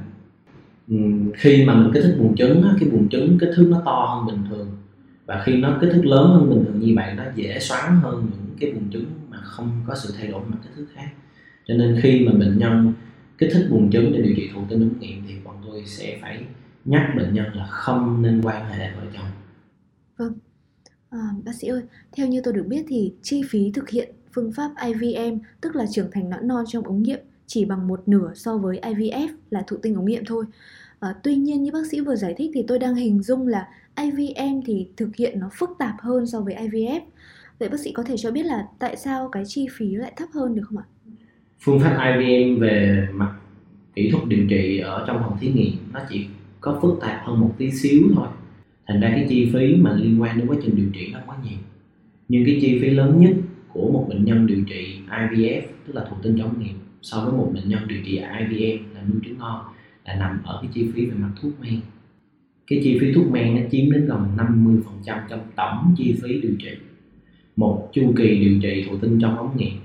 khi 1.33 1.65
mà 1.65 1.75
mình 1.75 1.93
kích 1.93 2.03
thích 2.03 2.15
buồng 2.19 2.35
trứng 2.35 2.63
cái 2.79 2.89
buồng 2.89 3.09
trứng 3.09 3.37
kích 3.39 3.49
thước 3.55 3.67
nó 3.71 3.81
to 3.85 4.05
hơn 4.05 4.27
bình 4.27 4.49
thường, 4.49 4.67
và 5.25 5.43
khi 5.45 5.55
nó 5.55 5.77
kích 5.81 5.89
thước 5.93 6.05
lớn 6.05 6.27
hơn 6.27 6.49
bình 6.49 6.65
thường 6.65 6.79
như 6.79 6.93
vậy, 6.95 7.13
nó 7.17 7.23
dễ 7.35 7.59
xoắn 7.59 7.81
hơn 8.01 8.27
những 8.31 8.55
cái 8.59 8.71
buồng 8.71 8.91
trứng 8.91 9.05
mà 9.29 9.37
không 9.37 9.71
có 9.87 9.95
sự 9.95 10.13
thay 10.17 10.27
đổi 10.27 10.41
mặt 10.47 10.57
kích 10.63 10.71
thước 10.75 10.85
khác. 10.95 11.09
Cho 11.67 11.73
nên 11.73 11.99
khi 12.01 12.25
mà 12.25 12.31
bệnh 12.31 12.57
nhân 12.57 12.93
kích 13.37 13.49
thích 13.53 13.67
buồng 13.69 13.91
trứng 13.91 14.13
để 14.13 14.21
điều 14.21 14.33
trị 14.35 14.49
thụ 14.53 14.61
tinh 14.69 14.81
ống 14.81 14.99
nghiệm 14.99 15.23
thì 15.27 15.35
bọn 15.43 15.55
tôi 15.65 15.83
sẽ 15.85 16.17
phải 16.21 16.39
nhắc 16.85 17.13
bệnh 17.17 17.33
nhân 17.33 17.53
là 17.53 17.65
không 17.65 18.21
nên 18.21 18.41
quan 18.43 18.71
hệ 18.71 18.91
vợ 18.91 19.03
chồng. 19.13 19.25
Vâng. 20.17 20.33
À, 21.09 21.19
bác 21.45 21.55
sĩ 21.55 21.67
ơi 21.67 21.81
theo 22.11 22.27
như 22.27 22.41
tôi 22.43 22.53
được 22.53 22.65
biết 22.67 22.85
thì 22.87 23.13
chi 23.21 23.41
phí 23.49 23.71
thực 23.71 23.89
hiện 23.89 24.09
phương 24.33 24.51
pháp 24.51 24.71
IVM 24.85 25.39
tức 25.61 25.75
là 25.75 25.85
trưởng 25.91 26.11
thành 26.11 26.29
nõn 26.29 26.47
non 26.47 26.65
trong 26.67 26.83
ống 26.83 27.03
nghiệm 27.03 27.19
chỉ 27.47 27.65
bằng 27.65 27.87
một 27.87 28.07
nửa 28.07 28.31
so 28.35 28.57
với 28.57 28.79
IVF 28.83 29.27
là 29.49 29.63
thụ 29.67 29.77
tinh 29.77 29.95
ống 29.95 30.05
nghiệm 30.05 30.25
thôi. 30.25 30.45
À, 30.99 31.15
tuy 31.23 31.35
nhiên 31.35 31.63
như 31.63 31.71
bác 31.71 31.87
sĩ 31.91 31.99
vừa 31.99 32.15
giải 32.15 32.33
thích 32.37 32.51
thì 32.53 32.63
tôi 32.67 32.79
đang 32.79 32.95
hình 32.95 33.23
dung 33.23 33.47
là 33.47 33.67
IVM 33.95 34.61
thì 34.65 34.87
thực 34.97 35.15
hiện 35.15 35.39
nó 35.39 35.49
phức 35.53 35.69
tạp 35.79 35.95
hơn 35.99 36.27
so 36.27 36.41
với 36.41 36.55
IVF 36.55 37.01
vậy 37.59 37.69
bác 37.69 37.79
sĩ 37.79 37.91
có 37.91 38.03
thể 38.03 38.15
cho 38.17 38.31
biết 38.31 38.43
là 38.43 38.67
tại 38.79 38.95
sao 38.97 39.29
cái 39.29 39.43
chi 39.47 39.67
phí 39.77 39.95
lại 39.95 40.13
thấp 40.15 40.29
hơn 40.33 40.55
được 40.55 40.63
không 40.65 40.77
ạ? 40.77 40.85
Phương 41.59 41.79
pháp 41.79 42.13
IVM 42.19 42.59
về 42.59 43.07
mặt 43.13 43.33
kỹ 43.95 44.11
thuật 44.11 44.23
điều 44.27 44.47
trị 44.49 44.79
ở 44.79 45.03
trong 45.07 45.19
phòng 45.19 45.37
thí 45.41 45.51
nghiệm 45.51 45.73
nó 45.93 45.99
chỉ 46.09 46.27
có 46.61 46.79
phức 46.81 47.01
tạp 47.01 47.21
hơn 47.25 47.39
một 47.39 47.55
tí 47.57 47.71
xíu 47.71 48.03
thôi. 48.15 48.27
Thành 48.87 49.01
ra 49.01 49.09
cái 49.09 49.25
chi 49.29 49.49
phí 49.53 49.75
mà 49.75 49.93
liên 49.93 50.21
quan 50.21 50.37
đến 50.37 50.47
quá 50.47 50.57
trình 50.63 50.75
điều 50.75 50.89
trị 50.93 51.09
nó 51.13 51.19
quá 51.25 51.35
nhiều. 51.43 51.59
Nhưng 52.29 52.45
cái 52.45 52.59
chi 52.61 52.79
phí 52.81 52.89
lớn 52.89 53.19
nhất 53.19 53.33
của 53.73 53.91
một 53.91 54.05
bệnh 54.09 54.25
nhân 54.25 54.47
điều 54.47 54.63
trị 54.63 54.97
IVF 55.09 55.61
tức 55.87 55.93
là 55.95 56.05
thụ 56.09 56.15
tinh 56.23 56.35
trong 56.37 56.59
nghiệm, 56.59 56.75
so 57.01 57.21
với 57.25 57.33
một 57.33 57.51
bệnh 57.53 57.69
nhân 57.69 57.87
điều 57.87 57.99
trị 58.05 58.17
IVM 58.17 58.95
là 58.95 59.01
nuôi 59.09 59.21
trứng 59.25 59.37
ngon, 59.37 59.65
là 60.05 60.15
nằm 60.15 60.39
ở 60.43 60.59
cái 60.61 60.71
chi 60.73 60.91
phí 60.93 61.05
về 61.05 61.13
mặt 61.17 61.31
thuốc 61.41 61.51
men. 61.61 61.79
Cái 62.67 62.81
chi 62.83 62.97
phí 63.01 63.13
thuốc 63.13 63.31
men 63.31 63.55
nó 63.55 63.61
chiếm 63.71 63.91
đến 63.91 64.05
gần 64.05 64.27
50% 65.05 65.19
trong 65.29 65.39
tổng 65.55 65.93
chi 65.97 66.15
phí 66.23 66.41
điều 66.41 66.55
trị. 66.59 66.71
Một 67.55 67.89
chu 67.93 68.13
kỳ 68.17 68.39
điều 68.39 68.59
trị 68.61 68.85
thụ 68.89 68.97
tinh 68.97 69.19
trong 69.21 69.37
ống 69.37 69.57
nghiệm, 69.57 69.77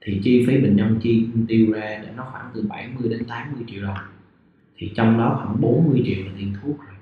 thì 0.00 0.20
chi 0.22 0.44
phí 0.46 0.58
bệnh 0.58 0.76
nhân 0.76 0.98
chi 1.02 1.26
tiêu 1.48 1.72
ra 1.72 2.00
để 2.02 2.08
nó 2.16 2.28
khoảng 2.32 2.50
từ 2.54 2.64
70 2.68 3.08
đến 3.08 3.24
80 3.24 3.62
triệu 3.70 3.82
đồng 3.82 3.96
thì 4.78 4.92
trong 4.94 5.18
đó 5.18 5.40
khoảng 5.42 5.60
40 5.60 6.02
triệu 6.06 6.24
là 6.24 6.32
tiền 6.38 6.52
thuốc 6.62 6.78
rồi. 6.78 6.96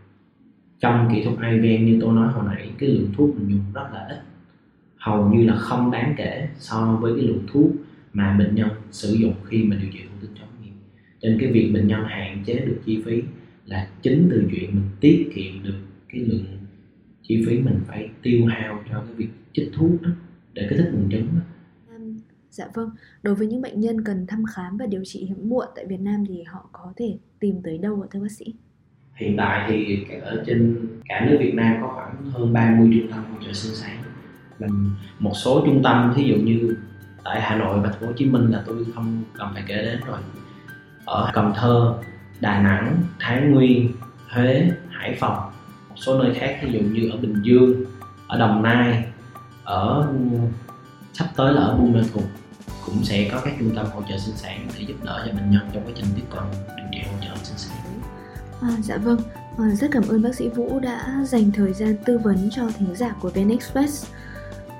Trong 0.80 1.08
kỹ 1.14 1.22
thuật 1.24 1.36
IVN 1.52 1.86
như 1.86 1.98
tôi 2.00 2.14
nói 2.14 2.32
hồi 2.32 2.44
nãy, 2.46 2.70
cái 2.78 2.88
lượng 2.88 3.10
thuốc 3.16 3.36
mình 3.38 3.48
dùng 3.48 3.64
rất 3.74 3.88
là 3.92 4.06
ít. 4.08 4.20
Hầu 4.96 5.34
như 5.34 5.44
là 5.44 5.56
không 5.56 5.90
đáng 5.90 6.14
kể 6.16 6.48
so 6.58 6.98
với 7.00 7.12
cái 7.16 7.24
lượng 7.24 7.44
thuốc 7.52 7.70
mà 8.12 8.36
bệnh 8.38 8.54
nhân 8.54 8.68
sử 8.90 9.14
dụng 9.14 9.34
khi 9.44 9.64
mà 9.64 9.76
điều 9.76 9.90
trị 9.92 9.98
thụ 9.98 10.14
tinh 10.20 10.30
chống 10.34 10.48
nghiệm 10.64 10.74
trên 11.20 11.32
nên 11.32 11.40
cái 11.40 11.52
việc 11.52 11.70
bệnh 11.74 11.88
nhân 11.88 12.04
hạn 12.04 12.42
chế 12.46 12.54
được 12.54 12.80
chi 12.86 13.02
phí 13.04 13.22
là 13.66 13.88
chính 14.02 14.28
từ 14.30 14.48
chuyện 14.50 14.70
mình 14.74 14.84
tiết 15.00 15.30
kiệm 15.34 15.62
được 15.62 15.78
cái 16.08 16.20
lượng 16.20 16.44
chi 17.22 17.44
phí 17.46 17.58
mình 17.58 17.80
phải 17.86 18.08
tiêu 18.22 18.46
hao 18.46 18.82
cho 18.90 19.00
cái 19.00 19.14
việc 19.16 19.28
chích 19.52 19.70
thuốc 19.72 20.02
đó, 20.02 20.10
để 20.52 20.66
kích 20.70 20.78
thích 20.78 20.90
buồng 20.92 21.10
trứng 21.10 21.26
đó. 21.26 21.40
Dạ 22.56 22.66
vâng, 22.74 22.90
đối 23.22 23.34
với 23.34 23.46
những 23.46 23.62
bệnh 23.62 23.80
nhân 23.80 24.04
cần 24.04 24.26
thăm 24.26 24.44
khám 24.44 24.76
và 24.76 24.86
điều 24.86 25.02
trị 25.04 25.24
hiếm 25.28 25.48
muộn 25.48 25.66
tại 25.76 25.86
Việt 25.86 26.00
Nam 26.00 26.24
thì 26.28 26.42
họ 26.42 26.68
có 26.72 26.92
thể 26.96 27.18
tìm 27.40 27.60
tới 27.64 27.78
đâu 27.78 28.02
ạ 28.02 28.06
thưa 28.10 28.20
bác 28.20 28.30
sĩ? 28.30 28.54
Hiện 29.14 29.34
tại 29.36 29.66
thì 29.68 30.06
ở 30.22 30.42
trên 30.46 30.88
cả 31.08 31.26
nước 31.26 31.36
Việt 31.40 31.54
Nam 31.54 31.76
có 31.82 31.92
khoảng 31.94 32.30
hơn 32.30 32.52
30 32.52 32.90
trung 32.92 33.10
tâm 33.10 33.24
hỗ 33.32 33.38
trợ 33.46 33.52
sinh 33.52 33.74
sản. 33.74 34.02
Và 34.58 34.66
một 35.18 35.32
số 35.34 35.62
trung 35.66 35.82
tâm 35.82 36.12
thí 36.16 36.22
dụ 36.22 36.36
như 36.36 36.76
tại 37.24 37.40
Hà 37.40 37.56
Nội 37.56 37.80
và 37.80 37.88
Thành 37.88 38.00
phố 38.00 38.06
Hồ 38.06 38.12
Chí 38.16 38.24
Minh 38.24 38.50
là 38.50 38.62
tôi 38.66 38.86
không 38.94 39.22
cần 39.38 39.48
phải 39.54 39.64
kể 39.66 39.82
đến 39.82 40.00
rồi. 40.06 40.18
Ở 41.04 41.30
Cần 41.34 41.52
Thơ, 41.56 41.94
Đà 42.40 42.62
Nẵng, 42.62 43.02
Thái 43.18 43.40
Nguyên, 43.40 43.92
Huế, 44.28 44.70
Hải 44.88 45.16
Phòng 45.20 45.52
một 45.88 45.96
số 45.96 46.22
nơi 46.22 46.34
khác 46.34 46.58
thí 46.60 46.68
dụ 46.70 46.80
như 46.80 47.10
ở 47.10 47.16
Bình 47.16 47.42
Dương, 47.42 47.84
ở 48.28 48.38
Đồng 48.38 48.62
Nai, 48.62 49.04
ở 49.64 50.12
sắp 51.12 51.26
tới 51.36 51.52
là 51.52 51.62
ở 51.62 51.76
Buôn 51.76 51.92
Ma 51.92 52.00
Thuột 52.12 52.24
cũng 52.86 53.04
sẽ 53.04 53.28
có 53.32 53.40
các 53.44 53.54
trung 53.58 53.72
tâm 53.76 53.86
hỗ 53.94 54.02
trợ 54.08 54.18
sinh 54.18 54.36
sản 54.36 54.68
để 54.78 54.84
giúp 54.88 54.96
đỡ 55.04 55.22
cho 55.26 55.32
bệnh 55.32 55.50
nhân 55.50 55.70
trong 55.74 55.84
quá 55.84 55.92
trình 55.96 56.06
tiếp 56.16 56.22
cận 56.30 56.42
điều 56.76 56.86
trị 56.92 56.98
hỗ 57.12 57.18
trợ 57.24 57.44
sinh 57.44 57.58
sản. 57.58 58.00
À, 58.60 58.76
dạ 58.82 58.96
vâng, 58.96 59.20
à, 59.58 59.70
rất 59.74 59.88
cảm 59.92 60.08
ơn 60.08 60.22
bác 60.22 60.34
sĩ 60.34 60.48
Vũ 60.48 60.80
đã 60.80 61.24
dành 61.26 61.52
thời 61.52 61.72
gian 61.72 61.96
tư 62.04 62.18
vấn 62.18 62.48
cho 62.52 62.70
thính 62.78 62.94
giả 62.96 63.14
của 63.20 63.30
VN 63.30 63.48
Express. 63.48 64.06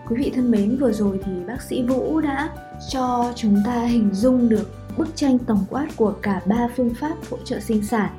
Quý 0.09 0.17
vị 0.19 0.33
thân 0.35 0.51
mến, 0.51 0.79
vừa 0.79 0.93
rồi 0.93 1.21
thì 1.25 1.33
bác 1.47 1.63
sĩ 1.63 1.83
Vũ 1.83 2.21
đã 2.21 2.49
cho 2.91 3.33
chúng 3.37 3.63
ta 3.65 3.85
hình 3.85 4.11
dung 4.13 4.49
được 4.49 4.71
bức 4.97 5.17
tranh 5.17 5.39
tổng 5.39 5.65
quát 5.71 5.89
của 5.97 6.13
cả 6.23 6.41
ba 6.47 6.69
phương 6.77 6.95
pháp 6.95 7.15
hỗ 7.31 7.39
trợ 7.45 7.61
sinh 7.61 7.85
sản. 7.85 8.11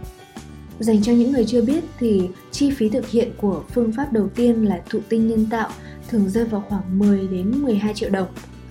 Dành 0.80 1.04
cho 1.04 1.12
những 1.12 1.32
người 1.32 1.46
chưa 1.46 1.62
biết 1.62 1.84
thì 2.00 2.30
chi 2.52 2.72
phí 2.72 2.90
thực 2.90 3.08
hiện 3.08 3.32
của 3.38 3.64
phương 3.74 3.92
pháp 3.92 4.14
đầu 4.14 4.30
tiên 4.36 4.66
là 4.66 4.82
thụ 4.90 5.00
tinh 5.10 5.28
nhân 5.28 5.48
tạo 5.52 5.70
thường 6.10 6.30
rơi 6.30 6.46
vào 6.46 6.66
khoảng 6.70 7.00
10 7.00 7.28
đến 7.28 7.52
12 7.64 7.94
triệu 7.94 8.10
đồng 8.10 8.28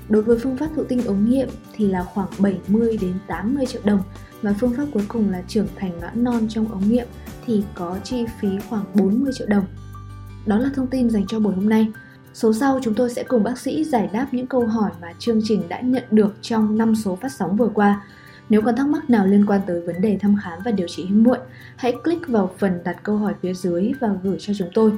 Đối 0.08 0.22
với 0.22 0.38
phương 0.38 0.56
pháp 0.56 0.68
thụ 0.76 0.84
tinh 0.84 1.06
ống 1.06 1.30
nghiệm 1.30 1.48
thì 1.72 1.86
là 1.86 2.04
khoảng 2.04 2.28
70 2.38 2.98
đến 3.00 3.14
80 3.26 3.66
triệu 3.66 3.82
đồng 3.84 4.02
và 4.42 4.54
phương 4.60 4.72
pháp 4.76 4.84
cuối 4.92 5.04
cùng 5.08 5.30
là 5.30 5.42
trưởng 5.48 5.68
thành 5.76 6.00
nõn 6.00 6.24
non 6.24 6.46
trong 6.48 6.72
ống 6.72 6.88
nghiệm 6.88 7.06
thì 7.46 7.64
có 7.74 7.98
chi 8.04 8.24
phí 8.40 8.48
khoảng 8.68 8.84
40 8.94 9.32
triệu 9.34 9.46
đồng. 9.46 9.64
Đó 10.46 10.58
là 10.58 10.70
thông 10.74 10.86
tin 10.86 11.10
dành 11.10 11.26
cho 11.26 11.40
buổi 11.40 11.54
hôm 11.54 11.68
nay. 11.68 11.88
Số 12.34 12.52
sau 12.52 12.80
chúng 12.82 12.94
tôi 12.94 13.10
sẽ 13.10 13.22
cùng 13.22 13.42
bác 13.42 13.58
sĩ 13.58 13.84
giải 13.84 14.10
đáp 14.12 14.28
những 14.32 14.46
câu 14.46 14.66
hỏi 14.66 14.90
mà 15.00 15.12
chương 15.18 15.40
trình 15.44 15.62
đã 15.68 15.80
nhận 15.80 16.04
được 16.10 16.34
trong 16.42 16.78
5 16.78 16.94
số 16.94 17.16
phát 17.16 17.32
sóng 17.32 17.56
vừa 17.56 17.68
qua. 17.74 18.02
Nếu 18.48 18.62
còn 18.62 18.76
thắc 18.76 18.88
mắc 18.88 19.10
nào 19.10 19.26
liên 19.26 19.46
quan 19.46 19.60
tới 19.66 19.80
vấn 19.80 20.00
đề 20.00 20.18
thăm 20.20 20.36
khám 20.42 20.58
và 20.64 20.70
điều 20.70 20.88
trị 20.88 21.04
hiếm 21.04 21.24
muộn, 21.24 21.38
hãy 21.76 21.94
click 22.04 22.28
vào 22.28 22.50
phần 22.58 22.80
đặt 22.84 22.96
câu 23.02 23.16
hỏi 23.16 23.34
phía 23.42 23.54
dưới 23.54 23.92
và 24.00 24.08
gửi 24.22 24.36
cho 24.40 24.52
chúng 24.58 24.68
tôi. 24.74 24.92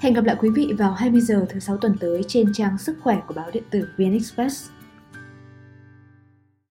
Hẹn 0.00 0.12
gặp 0.14 0.24
lại 0.24 0.36
quý 0.40 0.50
vị 0.54 0.72
vào 0.78 0.92
20 0.92 1.20
giờ 1.20 1.46
thứ 1.48 1.60
sáu 1.60 1.76
tuần 1.76 1.96
tới 2.00 2.22
trên 2.28 2.52
trang 2.52 2.78
sức 2.78 2.96
khỏe 3.00 3.20
của 3.26 3.34
báo 3.34 3.50
điện 3.52 3.62
tử 3.70 3.88
VN 3.96 4.12
Express. 4.12 4.70